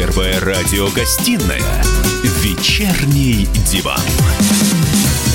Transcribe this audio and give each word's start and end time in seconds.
Первая 0.00 0.40
радиогостинная 0.40 1.60
«Вечерний 2.42 3.46
диван». 3.70 4.00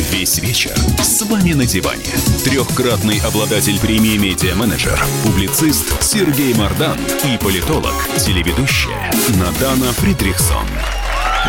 Весь 0.10 0.40
вечер 0.40 0.74
с 1.04 1.22
вами 1.22 1.54
на 1.54 1.68
диване. 1.68 2.02
Трехкратный 2.44 3.20
обладатель 3.20 3.79
премии 3.79 4.17
«Медиа-менеджер», 4.17 4.99
публицист 5.24 6.01
Сергей 6.01 6.56
Мардан 6.56 6.97
и 7.26 7.38
политолог, 7.38 7.94
телеведущая 8.17 9.12
Надана 9.40 9.94
Фридрихсон. 9.94 10.66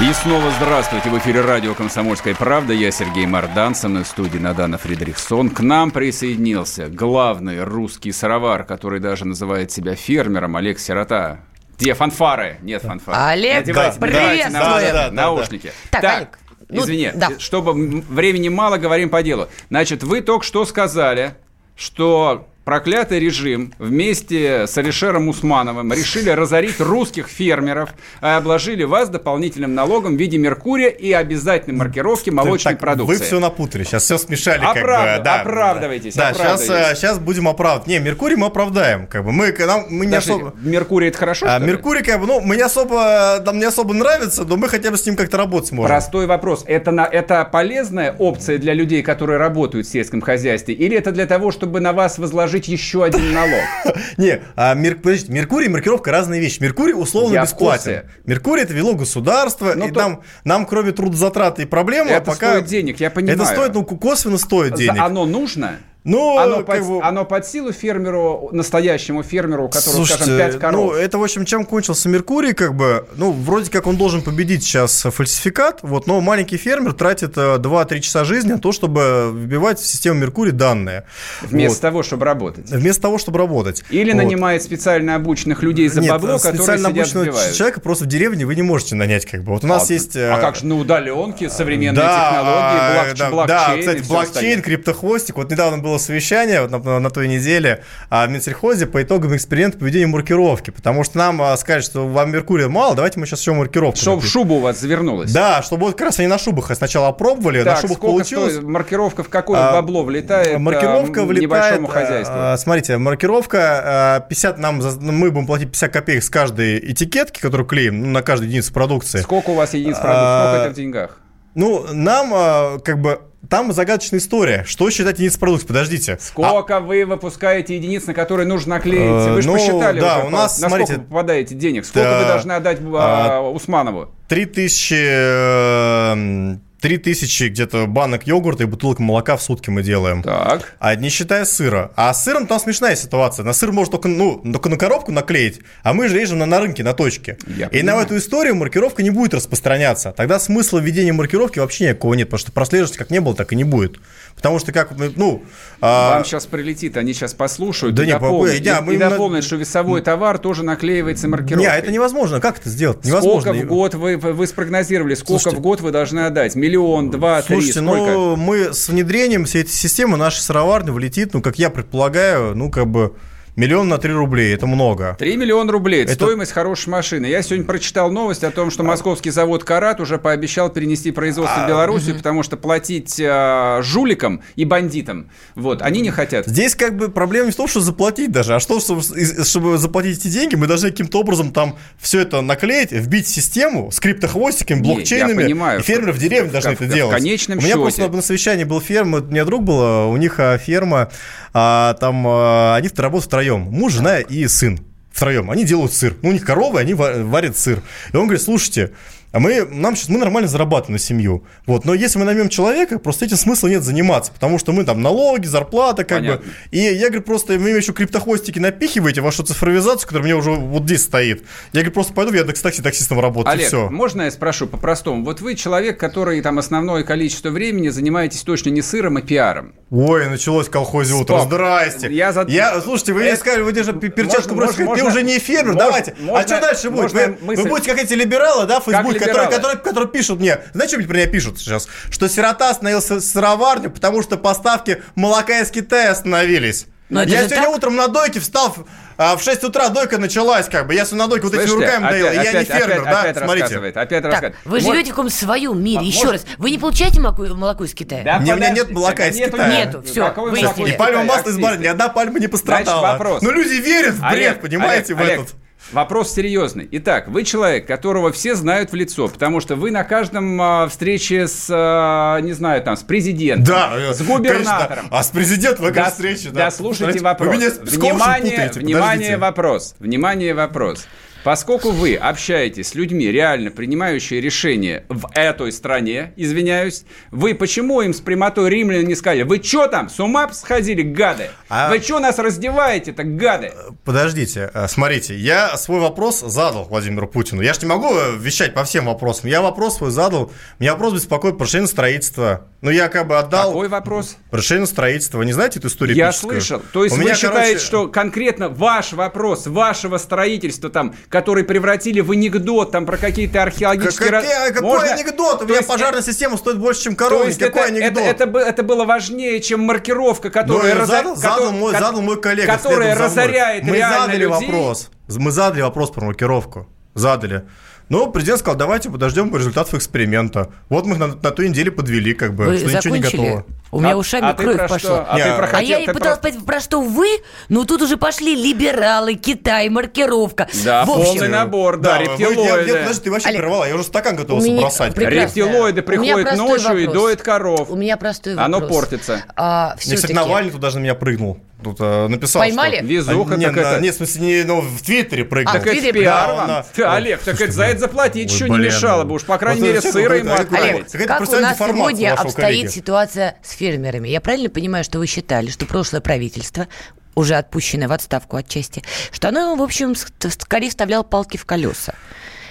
И 0.02 0.12
снова 0.12 0.52
здравствуйте. 0.58 1.08
В 1.08 1.16
эфире 1.16 1.40
радио 1.40 1.72
«Комсомольская 1.72 2.34
правда». 2.34 2.74
Я 2.74 2.90
Сергей 2.90 3.24
Мардан, 3.24 3.74
со 3.74 3.88
мной 3.88 4.04
в 4.04 4.08
студии 4.08 4.36
Надана 4.36 4.76
Фридрихсон. 4.76 5.48
К 5.48 5.60
нам 5.60 5.90
присоединился 5.90 6.90
главный 6.90 7.64
русский 7.64 8.12
сыровар, 8.12 8.64
который 8.64 9.00
даже 9.00 9.24
называет 9.24 9.72
себя 9.72 9.94
фермером, 9.94 10.54
Олег 10.56 10.78
Сирота. 10.78 11.40
Где 11.78 11.94
фанфары? 11.94 12.58
Нет 12.62 12.82
фанфар. 12.82 13.14
Олег, 13.28 13.66
Надевайте, 13.66 14.48
наушники. 14.48 14.52
Да, 14.52 14.80
да, 14.80 14.92
да, 14.92 15.10
наушники. 15.10 15.72
да. 15.92 16.00
Так, 16.00 16.16
Олег, 16.16 16.38
ну, 16.68 16.80
извини, 16.82 17.10
да. 17.14 17.38
чтобы 17.38 17.72
времени 17.72 18.48
мало, 18.48 18.78
говорим 18.78 19.10
по 19.10 19.22
делу. 19.22 19.48
Значит, 19.68 20.02
вы 20.02 20.20
только 20.22 20.44
что 20.44 20.64
сказали, 20.64 21.34
что 21.76 22.48
проклятый 22.66 23.20
режим 23.20 23.72
вместе 23.78 24.66
с 24.66 24.76
Алишером 24.76 25.28
Усмановым 25.28 25.92
решили 25.92 26.30
разорить 26.30 26.80
русских 26.80 27.28
фермеров, 27.28 27.90
а 28.20 28.38
обложили 28.38 28.82
вас 28.82 29.08
дополнительным 29.08 29.72
налогом 29.76 30.16
в 30.16 30.18
виде 30.18 30.36
Меркурия 30.36 30.88
и 30.88 31.12
обязательной 31.12 31.76
маркировки 31.76 32.30
молочной 32.30 32.74
Так, 32.74 32.80
продукции. 32.80 33.18
Вы 33.18 33.24
все 33.24 33.38
напутали, 33.38 33.84
сейчас 33.84 34.02
все 34.02 34.18
смешали. 34.18 34.62
как 34.62 34.78
Оправда- 34.78 35.18
бы, 35.18 35.24
да, 35.24 35.40
оправдывайтесь, 35.42 36.14
Да, 36.16 36.32
сейчас, 36.34 36.40
оправдывайтесь. 36.40 36.98
сейчас 36.98 37.18
будем 37.20 37.46
оправдывать. 37.46 37.86
Не, 37.86 38.00
Меркурий 38.00 38.34
мы 38.34 38.48
оправдаем. 38.48 39.06
Как 39.06 39.24
бы. 39.24 39.30
Мы, 39.30 39.52
нам, 39.52 39.84
мы 39.88 40.06
не 40.06 40.10
Подождите, 40.10 40.34
особо... 40.34 40.54
Меркурий 40.60 41.08
это 41.08 41.18
хорошо? 41.18 41.46
А? 41.48 41.60
Меркурий, 41.60 42.02
как 42.02 42.20
бы, 42.20 42.26
ну, 42.26 42.40
мы 42.40 42.56
не 42.56 42.62
особо, 42.62 43.40
нам 43.46 43.60
не 43.60 43.64
особо 43.64 43.94
нравится, 43.94 44.44
но 44.44 44.56
мы 44.56 44.68
хотя 44.68 44.90
бы 44.90 44.96
с 44.96 45.06
ним 45.06 45.14
как-то 45.14 45.36
работать 45.36 45.68
сможем. 45.68 45.86
Простой 45.86 46.26
вопрос. 46.26 46.64
Это, 46.66 46.90
на, 46.90 47.04
это 47.06 47.44
полезная 47.44 48.16
опция 48.18 48.58
для 48.58 48.74
людей, 48.74 49.04
которые 49.04 49.38
работают 49.38 49.86
в 49.86 49.90
сельском 49.92 50.20
хозяйстве? 50.20 50.74
Или 50.74 50.96
это 50.96 51.12
для 51.12 51.26
того, 51.26 51.52
чтобы 51.52 51.78
на 51.78 51.92
вас 51.92 52.18
возложить 52.18 52.55
еще 52.64 53.04
один 53.04 53.32
налог? 53.34 53.60
Не, 54.16 54.40
а, 54.56 54.72
Мер- 54.74 54.96
подождите, 54.96 55.32
Меркурий 55.32 55.66
и 55.66 55.68
маркировка 55.68 56.10
разные 56.10 56.40
вещи. 56.40 56.62
Меркурий 56.62 56.94
условно 56.94 57.34
Я 57.34 57.42
бесплатен. 57.42 58.02
Меркурий 58.24 58.62
это 58.62 58.72
вело 58.72 58.94
государство, 58.94 59.74
Ну, 59.76 59.88
и 59.88 59.92
то- 59.92 60.00
нам, 60.00 60.22
нам, 60.44 60.66
кроме 60.66 60.92
трудозатрат 60.92 61.60
и 61.60 61.66
проблем, 61.66 62.08
Это 62.08 62.24
пока... 62.32 62.50
стоит 62.54 62.64
денег, 62.66 62.98
я 63.00 63.10
понимаю. 63.10 63.38
Это 63.38 63.46
стоит, 63.46 63.74
ну, 63.74 63.84
косвенно 63.84 64.38
стоит 64.38 64.74
денег. 64.74 64.98
Оно 64.98 65.26
нужно? 65.26 65.76
Ну, 66.06 66.38
Оно, 66.38 66.62
под, 66.62 66.86
бы- 66.86 67.02
оно 67.02 67.24
под 67.24 67.44
силу 67.46 67.72
фермеру, 67.72 68.48
настоящему 68.52 69.24
фермеру, 69.24 69.64
у 69.64 69.68
которого, 69.68 69.96
Слушайте, 69.96 70.22
скажем, 70.24 70.38
5 70.52 70.58
коров? 70.60 70.74
ну, 70.74 70.92
это, 70.92 71.18
в 71.18 71.22
общем, 71.24 71.44
чем 71.44 71.64
кончился 71.66 72.08
Меркурий, 72.08 72.52
как 72.52 72.74
бы, 72.76 73.06
ну, 73.16 73.32
вроде 73.32 73.70
как 73.72 73.88
он 73.88 73.96
должен 73.96 74.22
победить 74.22 74.62
сейчас 74.62 75.02
фальсификат, 75.02 75.80
вот, 75.82 76.06
но 76.06 76.20
маленький 76.20 76.58
фермер 76.58 76.92
тратит 76.92 77.36
э, 77.36 77.56
2-3 77.56 77.98
часа 78.00 78.24
жизни 78.24 78.52
на 78.52 78.60
то, 78.60 78.70
чтобы 78.70 79.32
вбивать 79.34 79.80
в 79.80 79.86
систему 79.86 80.20
Меркурий 80.20 80.52
данные. 80.52 81.04
Вместо 81.42 81.74
Вот. 81.74 81.80
того, 81.82 82.02
чтобы 82.04 82.24
работать. 82.24 82.70
Вместо 82.70 83.02
того, 83.02 83.18
чтобы 83.18 83.38
работать. 83.38 83.82
Или 83.90 84.12
Вот. 84.12 84.18
нанимает 84.18 84.62
специально 84.62 85.16
обученных 85.16 85.64
людей 85.64 85.88
за 85.88 86.00
Нет, 86.00 86.12
бабло, 86.12 86.36
которые 86.36 86.58
специально 86.58 86.88
сидят 86.90 87.08
сбивают. 87.08 87.54
человека 87.56 87.80
просто 87.80 88.04
в 88.04 88.06
деревне 88.06 88.46
вы 88.46 88.54
не 88.54 88.62
можете 88.62 88.94
нанять, 88.94 89.26
как 89.26 89.42
бы. 89.42 89.52
Вот 89.52 89.64
у 89.64 89.66
нас 89.66 89.90
а, 89.90 89.92
есть... 89.92 90.14
э, 90.14 90.30
а 90.30 90.38
как 90.38 90.54
же 90.54 90.66
на 90.66 90.76
удаленке, 90.76 91.50
современные 91.50 92.00
да, 92.00 92.30
технологии, 92.30 92.94
блок- 92.94 93.18
да, 93.18 93.30
блокчейн 93.30 93.84
да, 93.86 93.94
кстати, 93.94 94.08
блокчейн, 94.08 94.62
криптохвостик. 94.62 95.36
Вот 95.36 95.50
недавно 95.50 95.78
было 95.78 95.95
совещание 95.98 96.62
вот 96.62 96.70
на, 96.70 96.78
на- 96.78 97.00
на 97.00 97.10
той 97.10 97.28
неделе 97.28 97.82
а, 98.10 98.26
в 98.26 98.30
Минсельхозе 98.30 98.86
по 98.86 99.02
итогам 99.02 99.34
эксперимента 99.36 99.78
по 99.78 99.84
ведению 99.84 100.08
маркировки. 100.08 100.70
Потому 100.70 101.04
что 101.04 101.18
нам 101.18 101.40
а, 101.42 101.56
сказали, 101.56 101.82
что 101.82 102.06
вам 102.06 102.30
Меркурия 102.32 102.68
мало, 102.68 102.94
давайте 102.94 103.18
мы 103.20 103.26
сейчас 103.26 103.40
еще 103.40 103.52
маркировку. 103.52 103.98
Чтоб 103.98 104.16
напишем. 104.16 104.30
шуба 104.32 104.52
у 104.54 104.58
вас 104.60 104.80
завернулась. 104.80 105.32
Да, 105.32 105.62
чтобы 105.62 105.86
вот 105.86 105.92
как 105.96 106.06
раз 106.08 106.18
они 106.18 106.28
на 106.28 106.38
шубах 106.38 106.70
сначала 106.74 107.08
опробовали, 107.08 107.58
на 107.58 107.64
Так, 107.64 107.76
шубах 107.80 107.96
сколько 107.98 108.12
получилось. 108.12 108.52
стоит 108.54 108.66
маркировка, 108.68 109.22
в 109.22 109.28
какое 109.28 109.58
А, 109.60 109.72
бабло 109.72 110.02
влетает 110.04 110.58
Маркировка 110.58 111.22
а, 111.22 111.24
влетает, 111.24 111.42
небольшому 111.50 111.86
хозяйству? 111.88 112.34
а, 112.36 112.56
смотрите, 112.56 112.98
маркировка 112.98 114.16
а, 114.16 114.20
50 114.20 114.58
нам, 114.58 114.82
за- 114.82 115.00
мы 115.00 115.30
будем 115.30 115.46
платить 115.46 115.68
50 115.70 115.92
копеек 115.92 116.22
с 116.22 116.30
каждой 116.30 116.78
этикетки, 116.92 117.40
которую 117.40 117.66
клеим 117.66 118.00
ну, 118.02 118.06
на 118.08 118.22
каждую 118.22 118.48
единицу 118.48 118.72
продукции. 118.72 119.18
Сколько 119.20 119.50
у 119.50 119.54
вас 119.54 119.74
единиц 119.74 119.96
продукции? 119.96 120.20
А, 120.24 120.42
Сколько 120.50 120.62
это 120.64 120.72
в 120.72 120.76
деньгах? 120.76 121.20
Ну, 121.56 121.86
нам 121.90 122.30
а, 122.34 122.78
как 122.80 123.00
бы 123.00 123.22
там 123.48 123.72
загадочная 123.72 124.20
история. 124.20 124.62
Что 124.66 124.90
считать 124.90 125.16
единицей 125.16 125.40
продукции? 125.40 125.66
Подождите. 125.66 126.18
Сколько 126.20 126.80
вы 126.80 127.06
выпускаете 127.06 127.76
единиц, 127.76 128.06
на 128.06 128.12
которые 128.12 128.46
нужно 128.46 128.74
наклеить? 128.74 129.26
Э, 129.26 129.32
Вы 129.32 129.40
же 129.40 129.48
ну, 129.48 129.54
посчитали 129.54 129.98
да, 129.98 130.18
уже, 130.18 130.26
у 130.26 130.30
нас, 130.30 130.60
на 130.60 130.68
смотрите, 130.68 130.92
сколько 130.92 131.04
вы 131.04 131.08
попадаете 131.08 131.54
денег? 131.54 131.86
Сколько 131.86 132.10
да, 132.10 132.18
вы 132.18 132.26
должны 132.26 132.52
отдать 132.52 132.78
а, 132.82 133.40
Усманову? 133.40 134.10
3000, 134.28 136.58
3000 136.80 137.44
где-то 137.48 137.86
банок 137.86 138.26
йогурта 138.26 138.64
и 138.64 138.66
бутылок 138.66 138.98
молока 138.98 139.36
в 139.36 139.42
сутки 139.42 139.70
мы 139.70 139.82
делаем. 139.82 140.22
Так. 140.22 140.74
А 140.78 140.94
не 140.94 141.08
считая 141.08 141.44
сыра. 141.44 141.90
А 141.96 142.12
с 142.12 142.24
сыром 142.24 142.46
там 142.46 142.60
смешная 142.60 142.96
ситуация. 142.96 143.44
На 143.44 143.52
сыр 143.52 143.72
можно 143.72 143.92
только, 143.92 144.08
ну, 144.08 144.40
только 144.52 144.68
на 144.68 144.76
коробку 144.76 145.10
наклеить, 145.12 145.60
а 145.82 145.94
мы 145.94 146.08
же 146.08 146.18
режем 146.18 146.38
на, 146.38 146.46
на 146.46 146.60
рынке, 146.60 146.82
на 146.84 146.92
точке. 146.92 147.38
Я 147.46 147.66
и 147.66 147.70
понимаю. 147.80 147.98
на 147.98 148.02
эту 148.04 148.16
историю 148.18 148.54
маркировка 148.56 149.02
не 149.02 149.10
будет 149.10 149.34
распространяться. 149.34 150.12
Тогда 150.16 150.38
смысла 150.38 150.78
введения 150.78 151.12
маркировки 151.12 151.58
вообще 151.58 151.84
никакого 151.88 152.14
нет, 152.14 152.28
потому 152.28 152.38
что 152.40 152.52
прослеживать 152.52 152.96
как 152.98 153.10
не 153.10 153.20
было, 153.20 153.34
так 153.34 153.52
и 153.52 153.56
не 153.56 153.64
будет. 153.64 153.96
Потому 154.36 154.58
что 154.58 154.70
как, 154.70 154.90
ну... 155.16 155.42
а, 155.80 156.16
Вам 156.16 156.24
сейчас 156.26 156.44
прилетит, 156.46 156.96
они 156.98 157.14
сейчас 157.14 157.32
послушают 157.32 157.94
Да 157.94 158.02
и, 158.02 158.06
не, 158.06 158.12
дополнят, 158.12 158.54
попой- 158.54 158.60
не, 158.60 158.68
и- 158.68 158.80
мы 158.82 158.94
и 158.94 158.98
дополнят, 158.98 159.44
что 159.44 159.56
весовой 159.56 160.02
товар 160.02 160.38
тоже 160.38 160.62
наклеивается 160.62 161.26
маркировкой. 161.26 161.66
не, 161.72 161.78
это 161.78 161.90
невозможно. 161.90 162.38
Как 162.40 162.58
это 162.58 162.68
сделать? 162.68 163.02
Невозможно. 163.04 163.40
Сколько 163.40 163.64
в 163.64 163.66
год 163.66 163.94
вы, 163.94 164.16
вы 164.18 164.32
вы 164.34 164.46
спрогнозировали, 164.46 165.14
сколько 165.14 165.40
Слушайте, 165.42 165.56
в 165.58 165.62
год 165.62 165.80
вы 165.80 165.90
должны 165.90 166.20
отдать? 166.20 166.54
Миллион, 166.54 166.75
два, 167.10 167.42
три, 167.42 167.56
Слушайте, 167.56 167.80
сколько? 167.80 168.12
ну 168.12 168.36
мы 168.36 168.72
с 168.74 168.88
внедрением 168.88 169.44
всей 169.44 169.62
этой 169.62 169.70
системы 169.70 170.16
наша 170.16 170.42
сыроварня 170.42 170.92
влетит, 170.92 171.34
ну, 171.34 171.42
как 171.42 171.58
я 171.58 171.70
предполагаю, 171.70 172.56
ну, 172.56 172.70
как 172.70 172.86
бы 172.86 173.14
миллион 173.56 173.88
на 173.88 173.98
три 173.98 174.12
рублей. 174.12 174.54
Это 174.54 174.66
много. 174.66 175.16
3 175.18 175.36
миллиона 175.36 175.72
рублей. 175.72 176.04
Это- 176.04 176.12
Стоимость 176.14 176.52
хорошей 176.52 176.90
машины. 176.90 177.26
Я 177.26 177.42
сегодня 177.42 177.64
прочитал 177.64 178.10
новость 178.10 178.44
о 178.44 178.50
том, 178.50 178.70
что 178.70 178.82
московский 178.84 179.30
завод 179.30 179.64
«Карат» 179.64 180.00
уже 180.00 180.18
пообещал 180.18 180.68
перенести 180.70 181.10
производство 181.10 181.62
А, 181.62 181.64
в 181.64 181.68
Белоруссию, 181.68 182.16
потому 182.16 182.42
что 182.42 182.56
платить 182.56 183.20
а, 183.24 183.80
жуликам 183.82 184.42
и 184.56 184.64
бандитам, 184.64 185.30
вот, 185.54 185.80
они 185.82 186.00
не 186.02 186.10
хотят. 186.10 186.46
Здесь 186.46 186.74
как 186.74 186.96
бы 186.96 187.08
проблема 187.08 187.46
не 187.46 187.52
в 187.52 187.56
том, 187.56 187.66
что 187.66 187.80
заплатить 187.80 188.30
даже, 188.30 188.54
а 188.54 188.60
что, 188.60 188.78
чтобы, 188.80 189.78
заплатить 189.78 190.18
эти 190.18 190.28
деньги, 190.28 190.54
мы 190.54 190.66
должны 190.66 190.90
каким-то 190.90 191.20
образом 191.20 191.52
там 191.52 191.76
все 191.98 192.20
это 192.20 192.42
наклеить, 192.42 192.92
вбить 192.92 193.26
в 193.26 193.30
систему 193.30 193.90
с 193.90 193.98
криптохвостиками, 194.00 194.80
Не, 194.80 194.88
я 194.88 194.94
блокчейнами, 194.94 195.42
понимаю. 195.44 195.80
и 195.80 195.82
фермеры 195.82 196.12
в 196.12 196.18
деревне 196.18 196.50
В- 196.50 196.52
должны 196.52 196.72
в- 196.72 196.80
это 196.80 196.84
в 196.84 196.94
делать. 196.94 197.14
конечном 197.16 197.58
У 197.58 197.60
меня 197.62 197.70
счете. 197.74 197.80
просто 197.82 198.08
на 198.08 198.22
совещании 198.22 198.64
был 198.64 198.80
ферма, 198.80 199.18
у 199.18 199.22
меня 199.24 199.44
друг 199.46 199.62
был, 199.64 199.78
а, 199.80 200.06
у 200.08 200.16
них 200.18 200.38
а, 200.38 200.58
ферма, 200.58 201.10
а, 201.54 201.94
там 201.94 202.22
а, 202.26 202.76
они 202.76 202.88
работают 202.96 203.24
втроем, 203.24 203.45
муж, 203.54 203.94
жена 203.94 204.20
и 204.20 204.46
сын. 204.48 204.80
Втроем. 205.12 205.50
Они 205.50 205.64
делают 205.64 205.94
сыр. 205.94 206.14
Ну, 206.22 206.28
у 206.28 206.32
них 206.32 206.44
коровы, 206.44 206.78
они 206.78 206.92
ва- 206.92 207.22
варят 207.24 207.56
сыр. 207.56 207.80
И 208.12 208.16
он 208.16 208.24
говорит, 208.26 208.42
слушайте, 208.42 208.92
а 209.36 209.38
мы, 209.38 209.66
нам 209.70 209.94
сейчас, 209.96 210.08
мы 210.08 210.18
нормально 210.18 210.48
зарабатываем 210.48 210.94
на 210.94 210.98
семью. 210.98 211.44
Вот. 211.66 211.84
Но 211.84 211.92
если 211.92 212.18
мы 212.18 212.24
наймем 212.24 212.48
человека, 212.48 212.98
просто 212.98 213.26
этим 213.26 213.36
смысла 213.36 213.68
нет 213.68 213.82
заниматься. 213.82 214.32
Потому 214.32 214.58
что 214.58 214.72
мы 214.72 214.82
там 214.84 215.02
налоги, 215.02 215.44
зарплата, 215.46 216.04
как 216.04 216.20
Понятно. 216.20 216.46
бы. 216.46 216.52
И 216.70 216.78
я 216.78 217.08
говорю, 217.08 217.20
просто 217.22 217.52
вы 217.52 217.58
мне 217.58 217.76
еще 217.76 217.92
криптохвостики 217.92 218.58
напихиваете, 218.58 219.20
вашу 219.20 219.42
цифровизацию, 219.42 220.08
которая 220.08 220.24
меня 220.24 220.36
уже 220.38 220.52
вот 220.52 220.84
здесь 220.84 221.02
стоит. 221.02 221.42
Я 221.74 221.80
говорю, 221.80 221.92
просто 221.92 222.14
пойду 222.14 222.32
в 222.32 222.34
Яндекс 222.34 222.62
Такси 222.62 222.80
таксистом 222.80 223.20
работать, 223.20 223.52
и 223.52 223.56
Олег, 223.56 223.68
все. 223.68 223.90
можно 223.90 224.22
я 224.22 224.30
спрошу 224.30 224.66
по-простому? 224.66 225.22
Вот 225.22 225.42
вы 225.42 225.54
человек, 225.54 226.00
который 226.00 226.40
там 226.40 226.58
основное 226.58 227.02
количество 227.04 227.50
времени 227.50 227.90
занимаетесь 227.90 228.40
точно 228.40 228.70
не 228.70 228.80
сыром, 228.80 229.18
а 229.18 229.20
пиаром. 229.20 229.74
Ой, 229.90 230.28
началось 230.30 230.68
колхозе 230.70 231.12
утро. 231.14 231.40
Здрасте. 231.40 232.08
Я 232.10 232.32
за- 232.32 232.46
слушайте, 232.82 233.12
вы 233.12 233.20
мне 233.20 233.28
Это- 233.30 233.40
сказали, 233.40 233.62
вы 233.62 233.72
пи- 233.72 234.08
перчатку 234.08 234.54
Можно- 234.54 234.66
бросили, 234.66 234.84
можно- 234.84 235.04
ты 235.04 235.10
уже 235.10 235.22
не 235.22 235.38
фермер, 235.38 235.74
можно- 235.74 235.80
давайте. 235.80 236.14
можно- 236.20 236.38
а 236.38 236.42
что 236.42 236.60
дальше 236.60 236.90
будет? 236.90 237.02
можно 237.02 237.20
Вы, 237.20 237.36
мысль? 237.42 237.62
вы 237.62 237.68
будете 237.68 237.90
как 237.92 238.02
эти 238.02 238.14
либералы, 238.14 238.66
да, 238.66 238.80
в 238.80 238.84
Фейсбуке, 238.84 239.18
которые, 239.26 239.50
которые, 239.50 239.78
которые 239.78 240.08
пишут 240.10 240.40
мне, 240.40 240.58
знаете, 240.74 240.98
что 240.98 241.06
про 241.08 241.16
меня 241.16 241.26
пишут 241.26 241.58
сейчас? 241.58 241.88
Что 242.10 242.28
сирота 242.28 242.70
остановился 242.70 243.20
сыроварню, 243.20 243.90
потому 243.90 244.22
что 244.22 244.36
поставки 244.36 245.02
молока 245.14 245.60
из 245.60 245.70
Китая 245.70 246.10
остановились. 246.12 246.86
Но 247.08 247.22
Я 247.22 247.38
сегодня 247.46 247.56
так? 247.62 247.68
утром 247.70 247.94
на 247.94 248.08
дойке 248.08 248.40
встал, 248.40 248.70
в- 248.70 248.84
а, 249.16 249.36
в 249.36 249.42
6 249.42 249.62
утра 249.62 249.90
дойка 249.90 250.18
началась, 250.18 250.66
как 250.68 250.88
бы. 250.88 250.94
Я 250.94 251.04
сегодня 251.04 251.18
на 251.26 251.28
дойке 251.30 251.44
вот 251.46 251.54
этими 251.54 251.70
руками 251.70 252.02
доил, 252.10 252.26
и 252.26 252.34
я 252.34 252.42
не 252.42 252.48
опять- 252.48 252.66
фермер, 252.66 253.00
опять- 253.02 253.04
да? 253.04 253.20
опять 253.20 253.36
Смотрите. 253.38 253.62
рассказывает, 253.62 253.96
опять 253.96 254.22
Так, 254.24 254.32
рассказывает. 254.32 254.56
вы 254.64 254.70
Может- 254.72 254.88
живете 254.88 255.06
в 255.06 255.10
каком-то 255.10 255.32
своем 255.36 255.84
мире. 255.84 256.00
А, 256.00 256.02
Еще 256.02 256.24
может- 256.26 256.32
раз, 256.44 256.56
вы 256.58 256.70
не 256.72 256.78
получаете 256.78 257.20
молоко, 257.20 257.44
молоко 257.54 257.84
из 257.84 257.94
Китая? 257.94 258.24
Да 258.24 258.38
Не, 258.38 258.54
у 258.54 258.56
меня 258.56 258.70
нет 258.70 258.90
молока 258.90 259.28
из 259.28 259.36
нету- 259.36 259.52
Китая. 259.52 259.68
Нету, 259.86 260.02
Какое 260.16 260.50
выяснили. 260.50 260.88
И 260.88 260.92
Китая? 260.94 261.22
масло 261.22 261.50
из 261.50 261.58
барни, 261.58 261.84
ни 261.84 261.86
одна 261.86 262.08
пальма 262.08 262.40
не 262.40 262.48
пострадала. 262.48 262.98
Значит, 262.98 263.20
вопрос. 263.20 263.42
Но 263.42 263.50
люди 263.52 263.74
верят 263.74 264.14
в 264.14 264.20
бред, 264.22 264.32
Олег, 264.32 264.60
понимаете, 264.62 265.14
Олег, 265.14 265.18
в 265.18 265.20
Олег, 265.22 265.40
этот. 265.42 265.54
Вопрос 265.92 266.34
серьезный. 266.34 266.88
Итак, 266.90 267.28
вы 267.28 267.44
человек, 267.44 267.86
которого 267.86 268.32
все 268.32 268.56
знают 268.56 268.90
в 268.90 268.94
лицо, 268.94 269.28
потому 269.28 269.60
что 269.60 269.76
вы 269.76 269.92
на 269.92 270.02
каждом 270.02 270.60
а, 270.60 270.88
встрече 270.88 271.46
с, 271.46 271.68
а, 271.70 272.40
не 272.40 272.52
знаю, 272.54 272.82
там, 272.82 272.96
с 272.96 273.02
президентом, 273.02 273.64
Да, 273.66 274.12
с 274.12 274.20
э, 274.20 274.24
губернатором. 274.24 274.88
конечно. 275.08 275.18
А 275.18 275.22
с 275.22 275.28
президентом 275.28 275.84
на 275.84 275.92
Да, 275.92 276.02
каждой 276.04 276.34
встрече, 276.34 276.50
да, 276.54 276.70
слушайте 276.72 277.18
Смотрите, 277.20 277.24
вопрос. 277.24 277.48
Вы 277.48 277.56
меня 277.56 277.70
с 277.70 277.78
внимание, 277.78 278.50
путаете, 278.50 278.80
внимание, 278.80 279.02
подождите. 279.10 279.36
вопрос. 279.36 279.94
Внимание, 280.00 280.54
вопрос. 280.54 281.06
Поскольку 281.46 281.92
вы 281.92 282.16
общаетесь 282.16 282.88
с 282.88 282.94
людьми, 282.96 283.30
реально 283.30 283.70
принимающие 283.70 284.40
решения 284.40 285.04
в 285.08 285.30
этой 285.32 285.70
стране, 285.70 286.32
извиняюсь, 286.34 287.04
вы 287.30 287.54
почему 287.54 288.00
им 288.00 288.14
с 288.14 288.20
прямотой 288.20 288.68
римлян 288.68 289.04
не 289.04 289.14
сказали, 289.14 289.44
вы 289.44 289.62
что 289.62 289.86
там, 289.86 290.08
с 290.08 290.18
ума 290.18 290.52
сходили, 290.52 291.02
гады? 291.02 291.50
А- 291.68 291.88
Вы 291.88 292.00
что 292.00 292.18
нас 292.18 292.40
раздеваете-то, 292.40 293.22
гады? 293.22 293.72
Подождите, 294.04 294.72
э, 294.74 294.88
смотрите, 294.88 295.36
я 295.36 295.76
свой 295.76 296.00
вопрос 296.00 296.40
задал 296.40 296.82
Владимиру 296.82 297.28
Путину. 297.28 297.62
Я 297.62 297.74
же 297.74 297.80
не 297.82 297.86
могу 297.86 298.12
э, 298.12 298.36
вещать 298.38 298.74
по 298.74 298.82
всем 298.82 299.06
вопросам. 299.06 299.48
Я 299.48 299.62
вопрос 299.62 299.98
свой 299.98 300.10
задал. 300.10 300.50
Меня 300.80 300.94
вопрос 300.94 301.14
беспокоит 301.14 301.58
про 301.58 301.64
решение 301.66 301.86
строительства. 301.86 302.66
Ну, 302.80 302.90
я 302.90 303.08
как 303.08 303.28
бы 303.28 303.38
отдал... 303.38 303.68
Какой 303.70 303.88
вопрос? 303.88 304.36
Про 304.50 304.58
решение 304.58 304.86
строительства. 304.86 305.42
Не 305.42 305.52
знаете 305.52 305.78
эту 305.78 305.88
историю 305.88 306.16
Я 306.16 306.30
эпическую? 306.30 306.60
слышал. 306.60 306.82
То 306.92 307.04
есть 307.04 307.14
У 307.14 307.18
вы 307.18 307.24
меня, 307.24 307.34
считаете, 307.36 307.72
короче, 307.72 307.84
что 307.86 308.08
конкретно 308.08 308.68
ваш 308.68 309.12
вопрос, 309.12 309.66
вашего 309.66 310.18
строительства 310.18 310.90
там, 310.90 311.14
который 311.36 311.64
превратили 311.64 312.20
в 312.20 312.30
анекдот 312.30 312.90
там 312.92 313.04
про 313.04 313.18
какие-то 313.18 313.62
археологические... 313.62 314.30
Как- 314.30 314.44
ра- 314.44 314.72
какой- 314.72 314.82
Можно? 314.88 315.12
анекдот? 315.12 315.62
У 315.62 315.64
меня 315.66 315.76
есть 315.76 315.88
пожарная 315.88 316.22
система 316.22 316.56
стоит 316.56 316.78
больше, 316.78 317.02
чем 317.02 317.12
есть 317.46 317.58
Какой 317.58 317.82
это, 317.82 317.88
анекдот? 317.92 318.22
это, 318.24 318.44
это, 318.44 318.58
это 318.58 318.82
было 318.82 319.04
важнее, 319.04 319.60
чем 319.60 319.80
маркировка, 319.80 320.48
которая, 320.48 320.94
Ну, 320.94 321.00
и 321.00 321.02
разо- 321.02 321.06
задал, 321.06 321.36
задал 321.36 321.72
мой, 321.72 321.92
задал 321.92 322.22
мой 322.22 322.40
коллега. 322.40 322.72
которая 322.72 323.14
разоряет 323.14 323.84
Мы 323.84 323.98
задали 323.98 324.32
людей. 324.38 324.46
вопрос. 324.46 325.10
Мы 325.28 325.50
задали 325.50 325.82
вопрос 325.82 326.10
про 326.10 326.24
маркировку. 326.24 326.88
Задали. 327.12 327.64
Но 328.08 328.28
президент 328.30 328.60
сказал, 328.60 328.78
давайте 328.78 329.10
подождем 329.10 329.54
результатов 329.54 329.92
эксперимента. 329.94 330.70
Вот 330.88 331.04
мы 331.04 331.16
на, 331.18 331.26
на 331.26 331.50
той 331.50 331.68
неделе 331.68 331.90
подвели, 331.90 332.32
как 332.32 332.54
бы, 332.54 332.64
Вы 332.64 332.78
что 332.78 332.86
ничего 332.86 333.16
не 333.16 333.22
закончили? 333.22 333.46
готово. 333.50 333.66
У 333.92 334.00
меня 334.00 334.12
А- 334.12 334.16
ушами 334.16 334.50
а 334.50 334.54
кровь 334.54 334.76
пошла. 334.78 334.98
что? 334.98 335.14
А 335.28 335.36
а 335.36 335.56
про 335.56 335.78
А 335.78 335.82
я 335.82 335.98
и 336.00 336.06
пыталась 336.06 336.38
про- 336.38 336.50
понять, 336.50 336.66
про 336.66 336.80
что 336.80 337.00
вы, 337.00 337.28
но 337.68 337.84
тут 337.84 338.02
уже 338.02 338.16
пошли 338.16 338.54
либералы, 338.56 339.34
Китай, 339.34 339.88
маркировка. 339.88 340.68
Да, 340.84 341.04
В 341.04 341.10
общем, 341.10 341.24
полный 341.24 341.48
набор, 341.48 341.96
да, 341.98 342.18
вы- 342.18 342.24
вы- 342.24 342.24
рептилоиды. 342.24 342.62
я- 342.90 342.96
я- 342.98 343.02
подожди, 343.04 343.22
ты 343.24 343.30
вообще 343.30 343.48
Олег, 343.48 343.60
прервала, 343.60 343.84
я 343.88 343.94
уже 343.94 344.04
стакан 344.04 344.36
готовился 344.36 344.68
меня 344.68 344.80
бросать. 344.80 345.14
прекрасно. 345.14 345.40
Рептилоиды 345.60 345.92
меня 345.92 346.02
приходят 346.02 346.56
ночью 346.56 346.98
и 346.98 347.06
вопрос. 347.06 347.22
доят 347.22 347.42
коров. 347.42 347.90
У 347.90 347.96
меня 347.96 348.16
простой 348.16 348.54
вопрос. 348.56 348.66
Оно 348.76 348.88
портится. 348.88 349.44
А, 349.54 349.94
Мне, 350.04 350.16
кстати. 350.16 350.32
Навальный 350.32 350.70
тут 350.72 350.80
даже 350.80 350.98
на 350.98 351.02
меня 351.02 351.14
прыгнул. 351.14 351.58
Тут 351.84 351.98
э, 352.00 352.26
написал, 352.28 352.62
Поймали? 352.62 352.96
что... 352.96 353.04
Везуха, 353.04 353.54
А, 353.54 353.56
не, 353.58 353.66
на- 353.70 353.78
это- 353.78 354.00
Нет, 354.00 354.14
в 354.14 354.16
смысле, 354.16 354.40
не, 354.42 354.64
ну, 354.64 354.80
в 354.80 355.02
Твиттере 355.02 355.44
прыгнул. 355.44 355.70
А, 355.74 355.78
Так 355.78 355.86
это 355.86 355.92
Твиттере 355.92 356.20
пиар 356.22 356.46
Да, 356.48 356.54
вам. 356.54 356.64
она- 356.64 356.84
Ты, 356.94 357.02
Олег, 357.02 357.40
так 357.42 357.60
это 357.60 357.70
за 357.70 357.84
это 357.84 358.00
заплатить 358.00 358.50
еще 358.50 358.64
не 358.64 358.76
блин, 358.76 358.86
мешало 358.86 359.22
ну. 359.24 359.28
бы. 359.28 359.34
Уж, 359.34 359.44
по 359.44 359.58
крайней 359.58 359.82
мере, 359.82 360.00
сыра 360.00 360.38
какой-то- 360.38 360.54
отправить. 360.54 361.14
Олег, 361.14 361.28
как 361.28 361.40
у 361.42 361.52
нас 361.60 361.76
сегодня 361.78 362.34
обстоит 362.34 362.90
ситуация 362.90 363.56
с 363.62 363.74
фермерами? 363.76 364.28
Я 364.28 364.40
правильно 364.40 364.70
понимаю, 364.70 365.04
что 365.04 365.18
вы 365.18 365.26
считали, 365.26 365.70
что 365.70 365.86
прошлое 365.86 366.20
правительство, 366.20 366.88
уже 367.34 367.54
отпущенное 367.54 368.08
в 368.08 368.12
отставку 368.12 368.56
отчасти, 368.56 369.02
что 369.30 369.48
оно, 369.48 369.76
в 369.76 369.82
общем, 369.82 370.14
скорее 370.16 370.88
вставляло 370.88 371.22
палки 371.22 371.56
в 371.56 371.64
колеса? 371.64 372.14